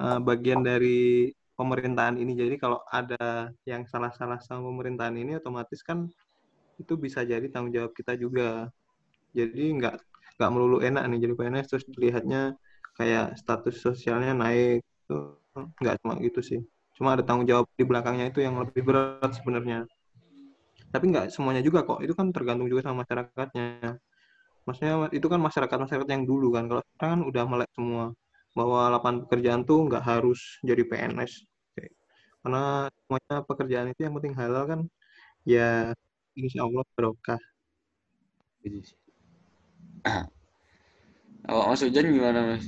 [0.00, 2.32] uh, bagian dari pemerintahan ini.
[2.32, 6.08] Jadi kalau ada yang salah-salah sama pemerintahan ini, otomatis kan
[6.80, 8.72] itu bisa jadi tanggung jawab kita juga.
[9.36, 9.96] Jadi nggak
[10.40, 12.56] nggak melulu enak nih jadi PNS terus dilihatnya
[12.96, 15.36] kayak status sosialnya naik tuh
[15.82, 16.60] nggak cuma gitu sih.
[16.96, 19.78] Cuma ada tanggung jawab di belakangnya itu yang lebih berat sebenarnya.
[20.92, 21.98] Tapi nggak semuanya juga kok.
[22.04, 23.66] Itu kan tergantung juga sama masyarakatnya.
[24.66, 26.64] Maksudnya itu kan masyarakat masyarakat yang dulu kan.
[26.70, 28.04] Kalau sekarang kan udah melek semua.
[28.56, 31.50] Bahwa lapangan pekerjaan tuh nggak harus jadi PNS
[32.40, 34.80] karena semuanya pekerjaan itu yang penting halal kan
[35.44, 35.92] ya
[36.36, 37.40] insya Allah barokah.
[41.48, 42.64] Oh, Mas Ujan gimana, Mas?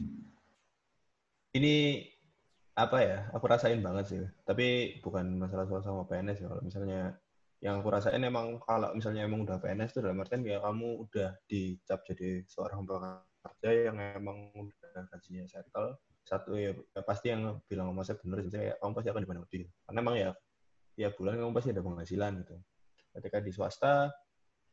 [1.53, 2.05] Ini
[2.73, 4.23] apa ya aku rasain banget sih.
[4.49, 7.01] Tapi bukan masalah soal sama PNS ya kalau misalnya
[7.63, 11.31] yang aku rasain emang kalau misalnya emang udah PNS itu dalam artian ya kamu udah
[11.47, 17.95] dicap jadi seorang pekerja yang emang udah gajinya settle satu ya, ya pasti yang bilang
[17.95, 20.31] sama saya benar sih kayak kamu pasti akan dibantu lebih karena emang ya
[20.99, 22.57] ya bulan kamu pasti ada penghasilan gitu.
[23.13, 23.95] Ketika di swasta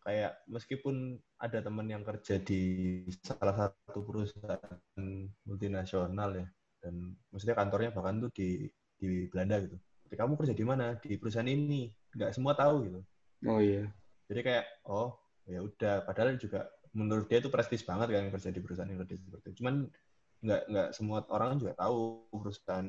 [0.02, 2.62] kayak meskipun ada teman yang kerja di
[3.22, 4.80] salah satu perusahaan
[5.45, 6.47] multinasional ya
[6.80, 8.67] dan maksudnya kantornya bahkan tuh di
[8.99, 9.77] di Belanda gitu.
[10.09, 10.97] Kamu kerja di mana?
[10.97, 11.88] Di perusahaan ini.
[12.15, 12.99] Nggak semua tahu gitu.
[13.45, 13.88] Oh iya.
[14.27, 15.15] Jadi kayak oh
[15.45, 16.03] ya udah.
[16.03, 19.86] Padahal juga menurut dia itu prestis banget kan kerja di perusahaan yang seperti itu cuman
[20.41, 22.88] nggak nggak semua orang juga tahu perusahaan.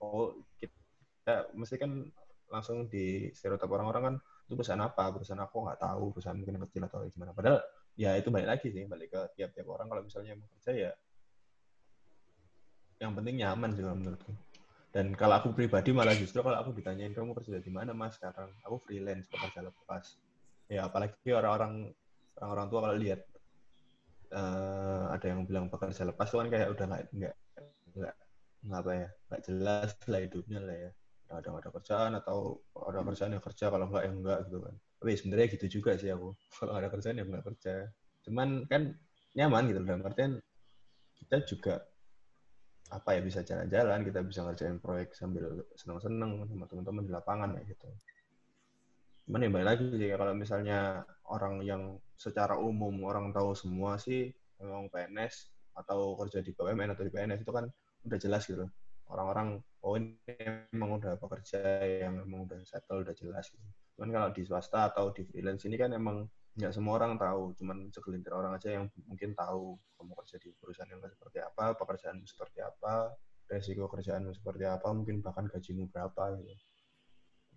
[0.00, 1.90] Oh kita mesti kan
[2.48, 4.14] langsung di stereotip orang-orang kan
[4.48, 5.12] itu perusahaan apa?
[5.12, 7.36] Perusahaan aku nggak tahu perusahaan mungkin kecil atau gimana.
[7.36, 7.60] Padahal
[7.94, 9.86] ya itu balik lagi sih balik ke tiap-tiap orang.
[9.92, 10.90] Kalau misalnya mau kerja ya
[13.02, 14.32] yang penting nyaman sih menurutku.
[14.94, 18.14] Dan kalau aku pribadi malah justru kalau aku ditanyain kamu kerja di mana mas?
[18.14, 20.14] Sekarang aku freelance pekerja lepas
[20.70, 21.92] ya apalagi orang-orang
[22.40, 23.20] orang-orang tua kalau lihat
[24.32, 27.02] uh, ada yang bilang pekerja lepas itu kan kayak udah nggak
[27.94, 28.14] nggak
[28.64, 30.90] nggak apa ya nggak jelas lah hidupnya lah ya.
[31.34, 34.74] Ada ada kerjaan atau ada kerjaan yang kerja kalau nggak yang enggak gitu kan.
[35.02, 36.30] Tapi sebenarnya gitu juga sih aku.
[36.62, 37.90] Kalau ada kerjaan yang nggak kerja.
[38.22, 38.94] Cuman kan
[39.34, 40.38] nyaman gitu dalam artian
[41.18, 41.74] kita juga
[42.94, 47.62] apa ya bisa jalan-jalan kita bisa ngerjain proyek sambil seneng-seneng sama teman-teman di lapangan ya
[47.66, 47.90] gitu
[49.26, 50.78] cuman ya balik lagi sih kalau misalnya
[51.26, 51.82] orang yang
[52.14, 54.30] secara umum orang tahu semua sih
[54.62, 57.66] memang PNS atau kerja di BUMN atau di PNS itu kan
[58.06, 58.68] udah jelas gitu
[59.10, 60.14] orang-orang oh ini
[60.70, 61.60] emang udah pekerja
[62.06, 63.64] yang emang udah settle udah jelas gitu.
[63.98, 66.24] cuman kalau di swasta atau di freelance ini kan emang
[66.54, 70.86] nggak semua orang tahu, cuman segelintir orang aja yang mungkin tahu kamu kerja di perusahaan
[70.86, 73.10] yang seperti apa, pekerjaanmu seperti apa,
[73.50, 76.54] resiko kerjaanmu seperti apa, mungkin bahkan gajimu berapa gitu.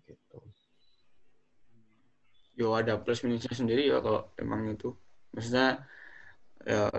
[0.02, 0.40] Gitu.
[2.58, 4.90] Yo ada plus minusnya sendiri ya kalau emang itu.
[5.30, 5.86] Maksudnya
[6.66, 6.90] ya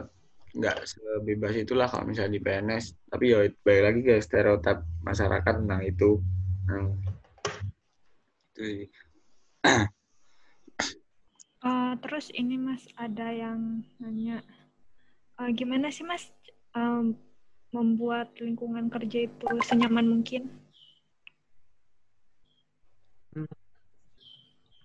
[0.56, 3.12] nggak sebebas itulah kalau misalnya di PNS.
[3.12, 6.24] Tapi ya balik lagi ke stereotip masyarakat tentang itu.
[6.64, 6.96] Nah,
[8.56, 8.88] itu
[11.90, 14.46] Uh, terus ini Mas ada yang nanya
[15.42, 16.30] uh, gimana sih Mas
[16.78, 17.18] um,
[17.74, 20.54] membuat lingkungan kerja itu senyaman mungkin?
[23.34, 23.50] Hmm.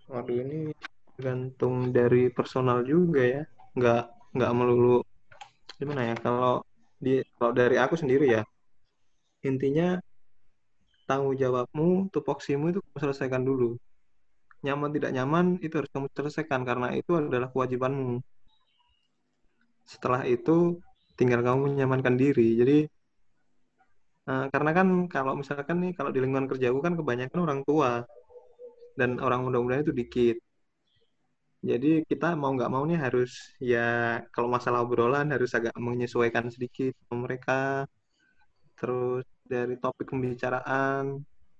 [0.08, 0.72] Waduh ini
[1.12, 3.42] tergantung dari personal juga ya,
[3.76, 4.04] nggak
[4.40, 5.04] nggak melulu
[5.76, 6.64] gimana ya kalau
[6.96, 8.42] di kalau dari aku sendiri ya
[9.44, 10.00] intinya
[11.04, 13.76] tanggung jawabmu tupoksimu itu selesaikan dulu
[14.66, 18.24] nyaman tidak nyaman itu harus kamu selesaikan karena itu adalah kewajibanmu.
[19.92, 20.80] Setelah itu
[21.18, 22.48] tinggal kamu menyamankan diri.
[22.60, 22.76] Jadi
[24.28, 27.90] uh, karena kan kalau misalkan nih kalau di lingkungan kerjaku kan kebanyakan orang tua
[28.98, 30.36] dan orang muda-muda itu dikit.
[31.64, 36.92] Jadi kita mau nggak mau nih harus ya kalau masalah obrolan harus agak menyesuaikan sedikit
[37.08, 37.88] sama mereka.
[38.78, 41.04] Terus dari topik pembicaraan,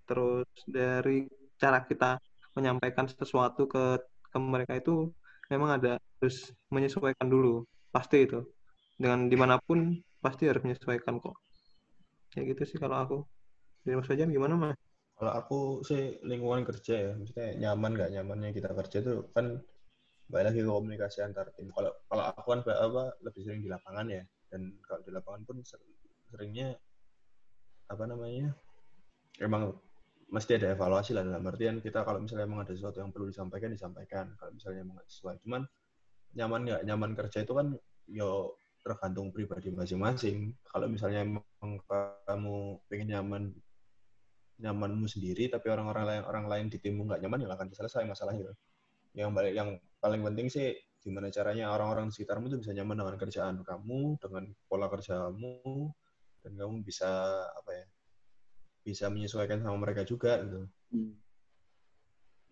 [0.09, 1.25] terus dari
[1.61, 2.21] cara kita
[2.55, 3.99] menyampaikan sesuatu ke
[4.35, 5.15] ke mereka itu
[5.53, 7.63] memang ada harus menyesuaikan dulu.
[7.95, 8.43] Pasti itu.
[8.99, 11.37] Dengan di mana pun pasti harus menyesuaikan kok.
[12.35, 13.19] Ya gitu sih kalau aku.
[13.85, 14.79] Dari Mas Fajan gimana mas?
[15.15, 19.63] Kalau aku sih lingkungan kerja ya, maksudnya nyaman nggak nyamannya kita kerja itu kan
[20.27, 21.71] balik lagi komunikasi antar tim.
[21.71, 25.57] Kalau kalau aku kan apa lebih sering di lapangan ya, dan kalau di lapangan pun
[26.33, 26.75] seringnya
[27.87, 28.51] apa namanya
[29.39, 29.77] emang
[30.35, 33.71] mesti ada evaluasi lah dalam artian kita kalau misalnya memang ada sesuatu yang perlu disampaikan
[33.71, 34.35] disampaikan.
[34.35, 35.63] Kalau misalnya memang sesuai cuman
[36.35, 36.83] nyaman nggak?
[36.91, 37.67] Nyaman kerja itu kan
[38.11, 40.59] yo tergantung pribadi masing-masing.
[40.67, 41.71] Kalau misalnya memang
[42.27, 43.43] kamu pengen nyaman
[44.59, 48.55] nyamanmu sendiri tapi orang-orang lain orang lain di timmu nggak nyaman ya akan selesai masalahnya
[49.15, 53.57] yang balik yang paling penting sih gimana caranya orang-orang sekitarmu itu bisa nyaman dengan kerjaan
[53.67, 55.91] kamu dengan pola kerjamu
[56.47, 57.11] dan kamu bisa
[57.51, 57.87] apa ya
[58.85, 60.69] bisa menyesuaikan sama mereka juga gitu.
[60.93, 61.17] Hmm.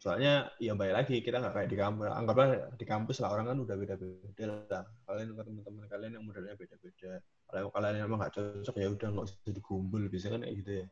[0.02, 2.10] Soalnya ya baik lagi kita nggak kayak di kampus.
[2.10, 4.82] Anggaplah di kampus lah orang kan udah beda-beda lah.
[5.06, 7.22] Kalian teman-teman kalian yang modelnya beda-beda.
[7.46, 10.86] Kalau kalian emang nggak cocok ya udah nggak usah dikumpul bisa kan kayak gitu ya.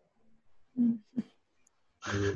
[0.79, 0.97] Hmm.
[2.07, 2.31] Gitu.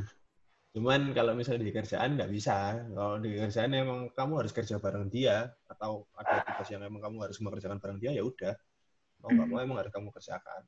[0.74, 2.82] Cuman kalau misalnya di kerjaan nggak bisa.
[2.90, 7.30] Kalau di kerjaan emang kamu harus kerja bareng dia atau ada tugas yang emang kamu
[7.30, 8.56] harus mengerjakan bareng dia ya udah.
[9.22, 10.66] Mau nggak mau emang harus kamu kerjakan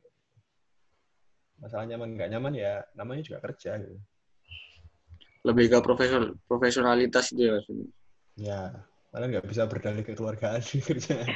[1.61, 3.97] masalah nyaman nggak nyaman ya namanya juga kerja gitu.
[5.47, 7.57] Lebih ke profesional profesionalitas dia
[8.37, 8.85] Ya,
[9.15, 11.29] kalian nggak bisa berdalih kekeluargaan di kerjaan.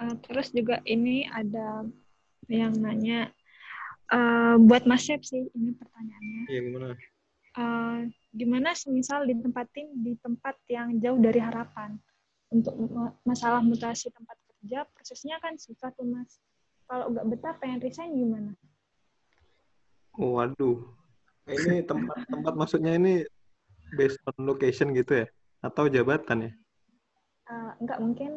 [0.00, 1.84] uh, terus juga ini ada
[2.48, 3.28] yang nanya
[4.08, 6.42] uh, buat Mas Chef sih ini pertanyaannya.
[6.48, 6.86] Iya gimana?
[7.58, 11.96] Uh, gimana semisal ditempatin di tempat yang jauh dari harapan?
[12.48, 12.72] Untuk
[13.28, 16.40] masalah mutasi tempat kerja prosesnya kan susah tuh mas.
[16.88, 18.52] Kalau nggak betah pengen resign gimana?
[20.16, 20.80] Waduh.
[21.48, 23.24] Ini tempat tempat maksudnya ini
[23.96, 25.26] based on location gitu ya?
[25.60, 26.52] Atau jabatan ya?
[27.48, 28.32] Uh, nggak mungkin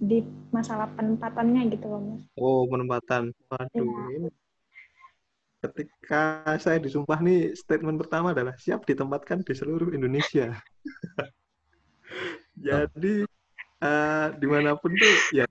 [0.00, 2.22] di masalah penempatannya gitu loh mas.
[2.40, 4.04] Oh penempatan, waduh ya.
[4.16, 4.28] ini
[5.60, 10.56] ketika saya disumpah nih statement pertama adalah siap ditempatkan di seluruh Indonesia.
[12.66, 13.24] Jadi
[13.84, 15.44] uh, di mana pun tuh ya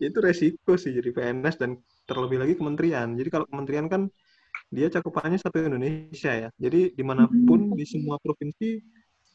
[0.00, 1.76] itu resiko sih jadi PNS dan
[2.08, 3.16] terlebih lagi kementerian.
[3.16, 4.08] Jadi kalau kementerian kan
[4.72, 6.48] dia cakupannya satu Indonesia ya.
[6.56, 8.80] Jadi di mana pun di semua provinsi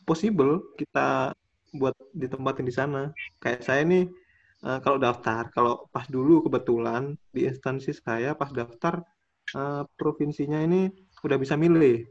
[0.06, 1.34] possible kita
[1.78, 3.14] buat ditempatin di sana.
[3.38, 4.10] Kayak saya nih
[4.66, 9.06] uh, kalau daftar, kalau pas dulu kebetulan di instansi saya pas daftar
[9.56, 10.92] uh, provinsinya ini
[11.24, 12.06] udah bisa milih.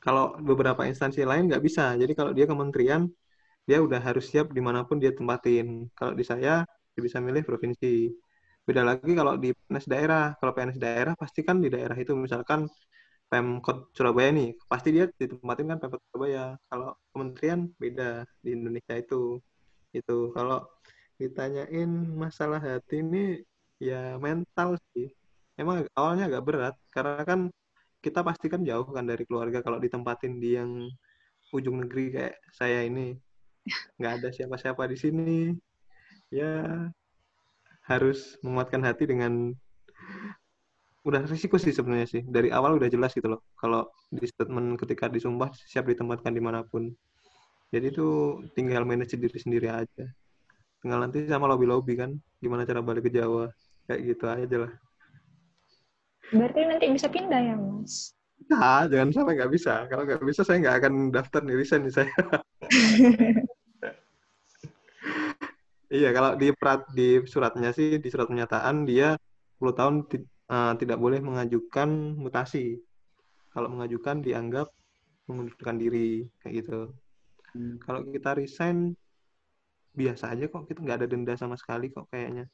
[0.00, 1.92] Kalau beberapa instansi lain nggak bisa.
[1.96, 3.02] Jadi kalau dia kementerian,
[3.68, 5.88] dia udah harus siap di mana pun dia tempatin.
[5.92, 8.08] Kalau di saya, dia bisa milih provinsi.
[8.64, 10.24] Beda lagi kalau di PNS daerah.
[10.40, 12.68] Kalau PNS daerah, pasti kan di daerah itu misalkan
[13.30, 16.56] Pemkot Surabaya nih, pasti dia ditempatin kan Pemkot Surabaya.
[16.70, 19.36] Kalau kementerian beda di Indonesia itu.
[19.92, 20.64] Itu kalau
[21.20, 23.44] ditanyain masalah hati ini
[23.76, 25.19] ya mental sih
[25.60, 27.40] emang awalnya agak berat karena kan
[28.00, 30.88] kita pasti kan jauh kan dari keluarga kalau ditempatin di yang
[31.52, 33.12] ujung negeri kayak saya ini.
[34.00, 35.40] Nggak ada siapa-siapa di sini.
[36.32, 36.88] Ya
[37.84, 39.52] harus menguatkan hati dengan
[41.04, 42.22] udah risiko sih sebenarnya sih.
[42.24, 46.64] Dari awal udah jelas gitu loh kalau di statement ketika disumpah siap ditempatkan di mana
[46.64, 46.88] pun.
[47.70, 50.06] Jadi itu tinggal manage diri sendiri aja.
[50.80, 53.52] Tinggal nanti sama lobby lobby kan gimana cara balik ke Jawa
[53.84, 54.72] kayak gitu aja lah
[56.30, 58.14] Berarti nanti bisa pindah ya, Mas?
[58.50, 59.86] Nah, jangan sampai nggak bisa.
[59.90, 62.14] Kalau nggak bisa, saya nggak akan daftar nih, resign nih saya.
[66.00, 69.18] iya, kalau di prat, di suratnya sih, di surat pernyataan, dia
[69.58, 69.94] 10 tahun
[70.50, 72.78] uh, tidak boleh mengajukan mutasi.
[73.50, 74.70] Kalau mengajukan, dianggap
[75.26, 76.94] mengundurkan diri, kayak gitu.
[77.54, 77.78] Hmm.
[77.82, 78.94] Kalau kita resign,
[79.94, 80.70] biasa aja kok.
[80.70, 82.46] Kita nggak ada denda sama sekali kok kayaknya.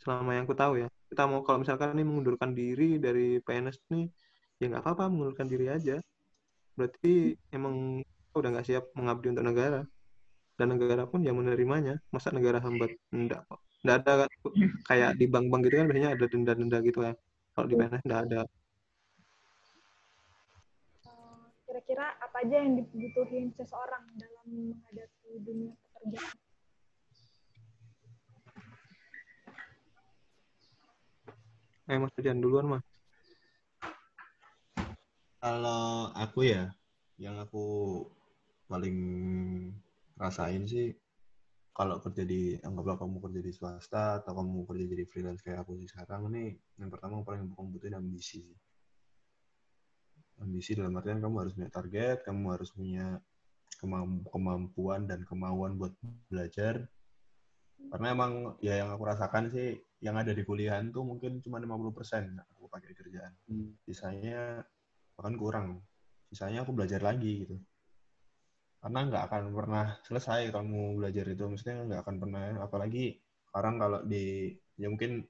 [0.00, 4.10] Selama yang aku tahu ya kita mau kalau misalkan ini mengundurkan diri dari PNS nih
[4.58, 6.02] ya nggak apa-apa mengundurkan diri aja.
[6.74, 8.02] Berarti emang
[8.34, 9.86] udah nggak siap mengabdi untuk negara.
[10.58, 12.02] Dan negara pun yang menerimanya.
[12.10, 12.90] Masa negara hambat?
[13.14, 13.62] Enggak kok.
[13.86, 14.26] Ada
[14.90, 17.14] kayak di bank-bank gitu kan biasanya ada denda-denda gitu ya.
[17.54, 18.40] Kalau di PNS enggak ada.
[21.70, 26.43] Kira-kira apa aja yang dibutuhin seseorang dalam menghadapi dunia pekerjaan
[31.84, 32.84] Eh, Mas Dian duluan, Mas.
[35.36, 36.72] Kalau aku ya,
[37.20, 38.00] yang aku
[38.64, 38.96] paling
[40.16, 40.96] rasain sih,
[41.76, 45.76] kalau kerja di, anggaplah kamu kerja di swasta, atau kamu kerja jadi freelance kayak aku
[45.76, 48.48] sih sekarang nih, yang pertama yang paling kamu butuhin ambisi.
[50.40, 53.20] Ambisi dalam artian kamu harus punya target, kamu harus punya
[54.32, 55.92] kemampuan dan kemauan buat
[56.32, 56.88] belajar.
[57.90, 61.96] Karena emang ya yang aku rasakan sih yang ada di kuliahan tuh mungkin cuma 50%
[61.96, 63.32] persen aku pakai di kerjaan.
[63.48, 63.72] Hmm.
[63.88, 64.60] Sisanya
[65.16, 65.68] bahkan kurang.
[66.28, 67.56] Sisanya aku belajar lagi gitu.
[68.84, 71.44] Karena nggak akan pernah selesai kamu belajar itu.
[71.48, 73.16] Maksudnya nggak akan pernah, apalagi
[73.48, 75.24] sekarang kalau di, ya mungkin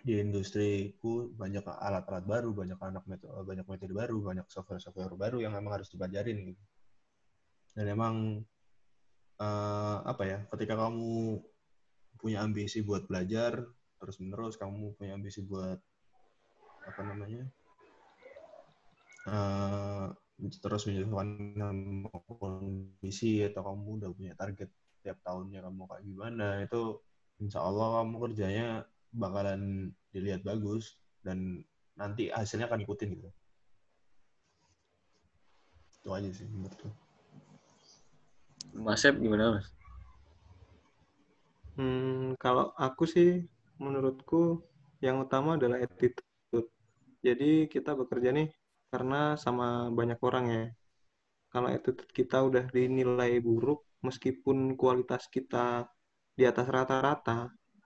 [0.00, 5.52] di industriku banyak alat-alat baru, banyak anak metode, banyak metode baru, banyak software-software baru yang
[5.52, 6.62] memang harus dipelajarin gitu.
[7.76, 8.14] Dan emang
[9.42, 11.42] uh, apa ya, ketika kamu
[12.18, 13.62] punya ambisi buat belajar,
[13.98, 15.78] terus menerus kamu punya ambisi buat
[16.88, 17.44] apa namanya
[19.28, 20.08] uh,
[20.38, 22.06] terus menyesuaikan
[22.38, 24.70] kondisi atau kamu udah punya target
[25.02, 27.02] tiap tahunnya kamu kayak gimana itu
[27.42, 28.68] insya Allah kamu kerjanya
[29.10, 30.96] bakalan dilihat bagus
[31.26, 31.66] dan
[31.98, 33.30] nanti hasilnya akan ikutin gitu
[35.98, 36.88] itu aja sih menurutku
[38.78, 39.77] Mas Sep gimana mas?
[41.78, 43.28] Hmm, kalau aku sih
[43.84, 44.36] menurutku
[45.06, 46.68] yang utama adalah attitude.
[47.26, 48.48] Jadi kita bekerja nih
[48.92, 49.66] karena sama
[49.98, 50.62] banyak orang ya.
[51.52, 55.66] Kalau attitude kita udah dinilai buruk, meskipun kualitas kita
[56.38, 57.38] di atas rata-rata,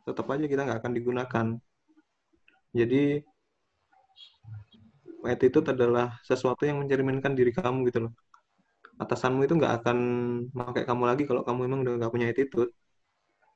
[0.06, 1.46] tetap aja kita nggak akan digunakan.
[2.74, 3.22] Jadi
[5.32, 8.12] attitude adalah sesuatu yang mencerminkan diri kamu gitu loh.
[9.02, 9.98] Atasanmu itu nggak akan
[10.58, 12.70] pakai kamu lagi kalau kamu emang udah nggak punya attitude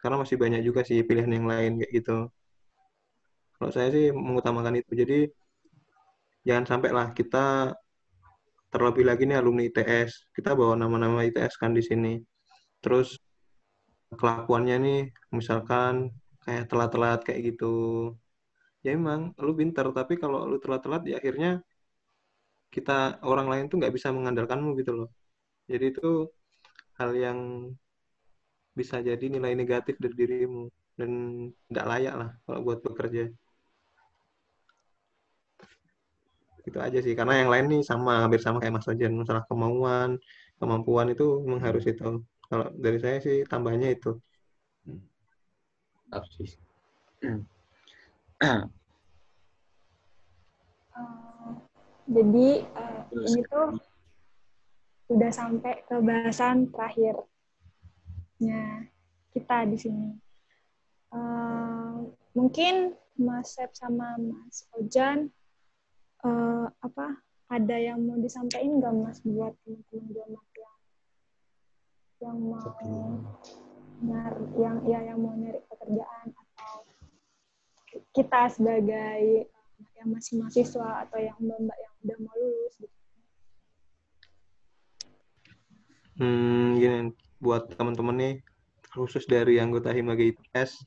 [0.00, 2.16] karena masih banyak juga sih pilihan yang lain kayak gitu.
[3.56, 4.92] Kalau saya sih mengutamakan itu.
[4.92, 5.18] Jadi
[6.46, 7.74] jangan sampai lah kita
[8.72, 12.20] terlebih lagi nih alumni ITS kita bawa nama-nama ITS kan di sini.
[12.84, 13.16] Terus
[14.18, 15.00] kelakuannya nih
[15.32, 16.12] misalkan
[16.44, 17.74] kayak telat-telat kayak gitu.
[18.84, 19.86] Ya emang lu pinter.
[19.90, 21.64] Tapi kalau lu telat-telat ya akhirnya
[22.74, 25.08] kita orang lain tuh nggak bisa mengandalkanmu gitu loh.
[25.66, 26.28] Jadi itu
[27.00, 27.38] hal yang
[28.76, 30.68] bisa jadi nilai negatif dari dirimu
[31.00, 31.10] dan
[31.72, 33.32] nggak layak lah kalau buat bekerja.
[36.68, 40.20] Itu aja sih karena yang lain nih sama hampir sama kayak Mas Ojan masalah kemauan
[40.60, 42.20] kemampuan itu memang harus itu.
[42.46, 44.20] Kalau dari saya sih tambahnya itu.
[52.06, 53.68] Jadi uh, ini tuh
[55.10, 56.70] sudah sampai ke bahasan
[58.36, 58.88] terakhirnya
[59.32, 60.08] kita di sini.
[61.12, 65.32] Uh, mungkin Mas Sep sama Mas Ojan
[66.26, 67.16] uh, apa
[67.48, 70.76] ada yang mau disampaikan nggak Mas buat teman-teman Jomat yang
[72.16, 72.68] yang mau
[73.96, 76.84] nyari yang ya yang mau nyari pekerjaan atau
[78.12, 79.48] kita sebagai
[79.96, 82.96] yang masih mahasiswa atau yang mbak yang udah mau lulus gitu.
[86.16, 87.12] Hmm, gini
[87.42, 88.34] buat teman-teman nih
[88.96, 90.80] khusus dari anggota Hima IPS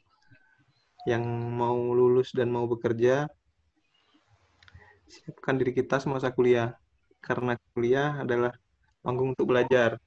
[1.06, 1.24] yang
[1.56, 3.30] mau lulus dan mau bekerja
[5.10, 6.78] siapkan diri kita semasa kuliah
[7.22, 8.54] karena kuliah adalah
[9.02, 9.98] panggung untuk belajar.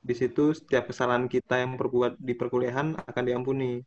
[0.00, 3.84] Di situ setiap kesalahan kita yang perbuat di perkuliahan akan diampuni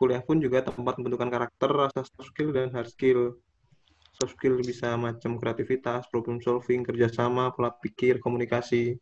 [0.00, 3.36] kuliah pun juga tempat pembentukan karakter, rasa soft skill, dan hard skill.
[4.16, 8.96] Soft skill bisa macam kreativitas, problem solving, kerjasama, pola pikir, komunikasi.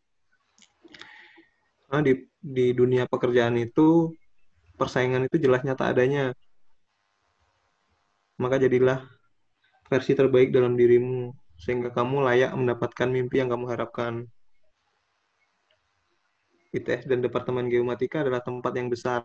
[1.88, 4.12] Nah, di, di dunia pekerjaan itu,
[4.76, 6.36] persaingan itu jelas nyata adanya.
[8.38, 9.02] Maka jadilah
[9.88, 14.28] versi terbaik dalam dirimu, sehingga kamu layak mendapatkan mimpi yang kamu harapkan.
[16.76, 19.24] ITS dan Departemen Geomatika adalah tempat yang besar,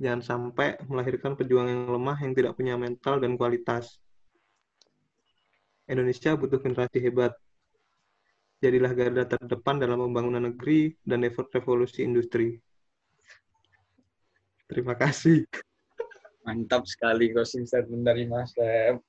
[0.00, 4.00] Jangan sampai melahirkan pejuang yang lemah yang tidak punya mental dan kualitas.
[5.84, 7.36] Indonesia butuh generasi hebat.
[8.60, 12.60] Jadilah garda terdepan dalam pembangunan negeri dan revolusi industri.
[14.68, 15.48] Terima kasih.
[16.44, 19.00] Mantap sekali closing statement dari Mas Lem.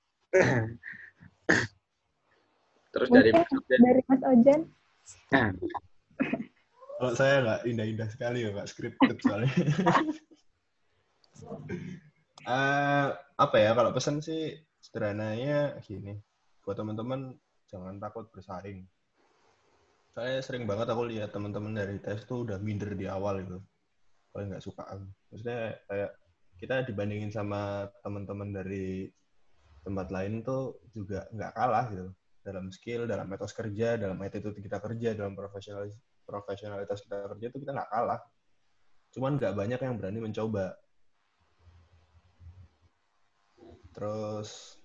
[2.95, 3.79] Terus dari Mas Ojan.
[3.83, 4.61] Dari Mas Ojan.
[5.35, 5.51] Nah.
[7.01, 9.51] Kalau saya nggak indah-indah sekali ya Pak, scripted soalnya.
[12.47, 13.07] uh,
[13.43, 16.17] apa ya kalau pesan sih sederhananya gini
[16.61, 17.33] buat teman-teman
[17.69, 18.85] jangan takut bersaing
[20.11, 23.57] saya sering banget aku lihat teman-teman dari tes tuh udah minder di awal itu
[24.31, 24.83] kalau nggak suka
[25.31, 26.11] maksudnya kayak
[26.61, 29.09] kita dibandingin sama teman-teman dari
[29.81, 32.09] tempat lain tuh juga nggak kalah gitu.
[32.41, 37.57] Dalam skill dalam metode kerja dalam attitude kita kerja dalam profesionalis profesionalitas kita kerja itu
[37.65, 38.21] kita nggak kalah.
[39.09, 40.77] Cuman nggak banyak yang berani mencoba.
[43.91, 44.77] Terus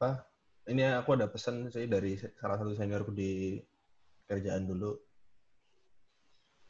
[0.00, 0.29] apa?
[0.70, 3.58] Ini aku ada pesan sih dari salah satu seniorku di
[4.30, 4.94] kerjaan dulu.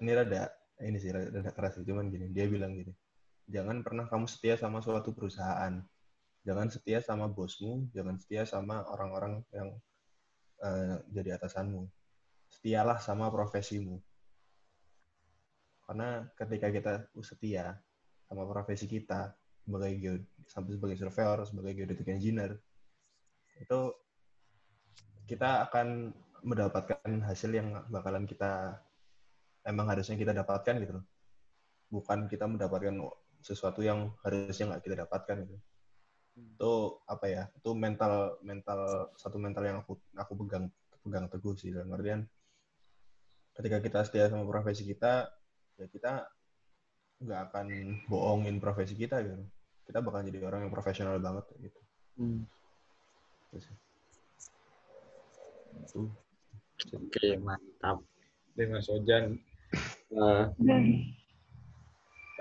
[0.01, 0.49] Ini rada
[0.81, 2.97] ini sih rada, rada keras sih, cuman gini, dia bilang gini.
[3.45, 5.85] Jangan pernah kamu setia sama suatu perusahaan.
[6.49, 9.77] Jangan setia sama bosmu, jangan setia sama orang-orang yang
[10.65, 11.85] uh, jadi atasanmu.
[12.49, 14.01] Setialah sama profesimu.
[15.85, 17.77] Karena ketika kita setia
[18.25, 20.17] sama profesi kita, sebagai geo,
[20.49, 22.57] sampai sebagai surveyor, sebagai geodetic engineer,
[23.61, 23.78] itu
[25.28, 26.11] kita akan
[26.42, 28.80] mendapatkan hasil yang bakalan kita
[29.62, 31.07] emang harusnya kita dapatkan gitu loh.
[31.92, 32.96] Bukan kita mendapatkan
[33.45, 35.57] sesuatu yang harusnya nggak kita dapatkan gitu.
[36.34, 36.57] Hmm.
[36.57, 36.72] Itu
[37.07, 37.42] apa ya?
[37.54, 42.24] Itu mental mental satu mental yang aku aku pegang pegang teguh sih dalam artian
[43.57, 45.28] ketika kita setia sama profesi kita
[45.76, 46.28] ya kita
[47.20, 47.66] nggak akan
[48.08, 49.37] bohongin profesi kita gitu
[49.84, 51.80] kita bakal jadi orang yang profesional banget gitu
[52.20, 52.41] hmm.
[56.95, 57.99] Oke mantap.
[58.55, 59.39] Dari Mas Ojan.
[60.11, 60.51] Uh,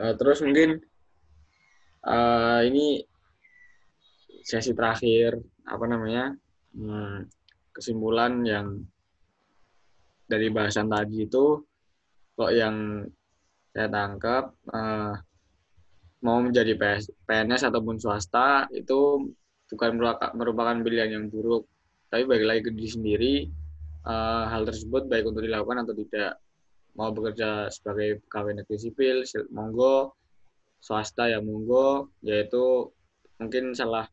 [0.01, 0.81] uh, terus mungkin
[2.05, 3.05] uh, ini
[4.41, 5.37] sesi terakhir
[5.69, 6.33] apa namanya
[6.73, 7.29] hmm,
[7.69, 8.81] kesimpulan yang
[10.25, 11.61] dari bahasan tadi itu
[12.33, 13.05] kok yang
[13.69, 15.13] saya tangkap uh,
[16.25, 19.29] mau menjadi PS, PNS ataupun swasta itu
[19.69, 19.95] bukan
[20.35, 21.69] merupakan pilihan yang buruk.
[22.09, 23.33] Tapi bagi lagi ke diri sendiri
[24.09, 26.41] uh, hal tersebut baik untuk dilakukan atau tidak.
[26.97, 29.23] Mau bekerja sebagai pegawai negeri sipil
[29.53, 30.17] monggo.
[30.79, 32.89] Swasta ya monggo yaitu
[33.37, 34.07] mungkin salah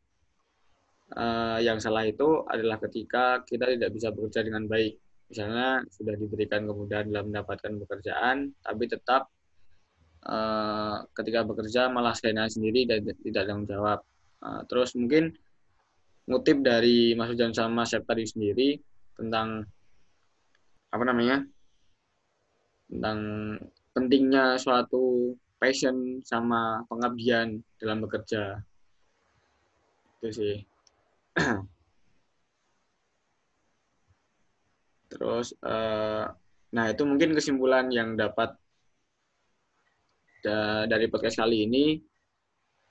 [1.15, 4.99] uh, yang salah itu adalah ketika kita tidak bisa bekerja dengan baik.
[5.27, 9.31] Misalnya sudah diberikan kemudahan dalam mendapatkan pekerjaan tapi tetap
[10.27, 14.03] uh, ketika bekerja malah saya sendiri dan tidak tanggung jawab.
[14.43, 15.33] Uh, terus mungkin
[16.27, 18.79] ngutip dari Mas Ujan sama Mas tadi sendiri
[19.15, 19.63] tentang
[20.91, 21.47] apa namanya
[22.91, 23.19] tentang
[23.95, 28.61] pentingnya suatu passion sama pengabdian dalam bekerja.
[30.21, 30.57] Itu sih.
[35.11, 36.27] Terus uh,
[36.75, 38.53] nah itu mungkin kesimpulan yang dapat
[40.45, 41.97] da dari podcast kali ini.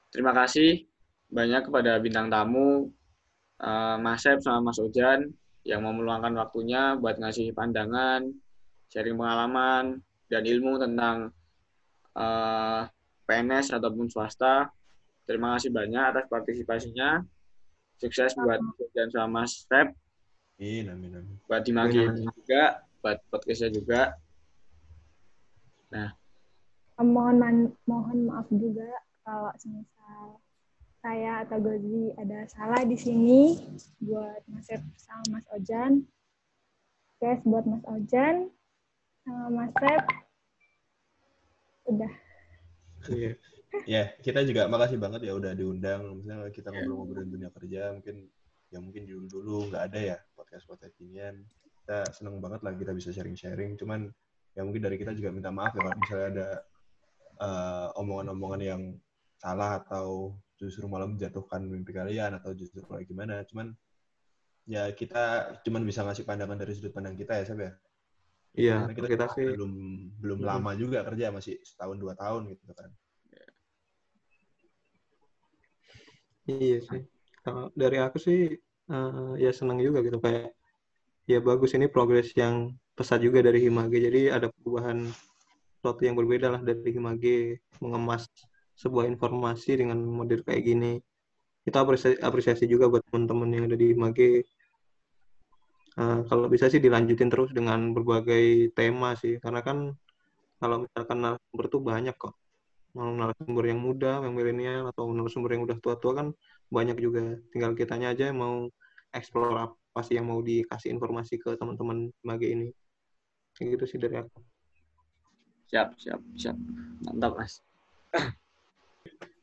[0.09, 0.87] Terima kasih
[1.29, 2.87] banyak kepada bintang tamu
[3.61, 5.31] uh, Mas Sep sama Mas Ojan
[5.65, 8.29] yang mau meluangkan waktunya buat ngasih pandangan
[8.93, 9.99] sharing pengalaman
[10.29, 11.33] dan ilmu tentang
[12.17, 12.81] uh, eh,
[13.25, 14.69] PNS ataupun swasta.
[15.25, 17.25] Terima kasih banyak atas partisipasinya.
[17.97, 18.61] Sukses buat
[18.93, 19.89] dan sama Mas Feb.
[20.55, 21.35] Amin, amin, amin.
[21.49, 24.01] Buat Dimagi juga, buat podcastnya juga.
[25.89, 26.13] Nah.
[26.95, 28.87] Mohon mohon maaf juga
[29.27, 30.39] kalau semisal
[31.05, 33.61] saya atau Gozi ada salah di sini
[34.01, 36.01] buat Mas Feb sama Mas Ojan.
[37.05, 38.49] Sukses buat Mas Ojan
[39.21, 40.03] sama Mas Feb
[41.93, 42.13] udah.
[43.13, 43.31] Iya.
[43.85, 46.25] Ya kita juga makasih banget ya udah diundang.
[46.25, 48.25] Misalnya kita ngobrol-ngobrolin dunia kerja mungkin
[48.73, 51.37] ya mungkin dulu dulu nggak ada ya podcast podcast inian
[51.85, 53.77] kita seneng banget lah kita bisa sharing-sharing.
[53.77, 54.09] Cuman
[54.57, 56.49] ya mungkin dari kita juga minta maaf ya kalau misalnya ada
[57.45, 58.81] uh, omongan-omongan yang
[59.37, 63.75] salah atau justru malah menjatuhkan mimpi kalian atau justru kayak gimana cuman
[64.65, 67.73] ya kita cuman bisa ngasih pandangan dari sudut pandang kita ya Sab ya
[68.55, 69.71] Iya, kita, kita sih belum
[70.23, 70.47] belum hmm.
[70.47, 72.87] lama juga kerja masih setahun dua tahun gitu kan.
[76.47, 77.03] Iya sih.
[77.43, 78.55] Kalau dari aku sih
[78.87, 80.55] uh, ya senang juga gitu kayak
[81.27, 83.99] ya bagus ini progres yang pesat juga dari Himage.
[83.99, 85.03] Jadi ada perubahan
[85.75, 88.31] sesuatu yang berbeda lah dari Himage mengemas
[88.75, 90.93] sebuah informasi dengan model kayak gini.
[91.65, 94.45] Kita apresiasi, apresiasi juga buat teman-teman yang ada di Himage
[95.99, 99.95] uh, kalau bisa sih dilanjutin terus dengan berbagai tema sih karena kan
[100.59, 102.35] kalau misalkan narasumber tuh banyak kok.
[102.95, 106.27] Mau narasumber yang muda yang milenial atau narasumber yang udah tua-tua kan
[106.71, 107.39] banyak juga.
[107.51, 108.71] Tinggal kitanya aja mau
[109.11, 112.69] explore apa sih yang mau dikasih informasi ke teman-teman mage ini.
[113.55, 114.39] Kayak gitu sih dari aku.
[115.71, 116.55] Siap siap siap.
[117.03, 117.59] Mantap mas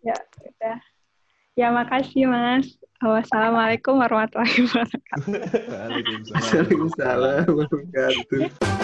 [0.02, 0.78] ya udah
[1.56, 2.66] ya makasih mas
[3.02, 5.26] Wassalamualaikum warahmatullahi wabarakatuh.
[5.74, 8.81] Waalaikumsalam warahmatullahi wabarakatuh.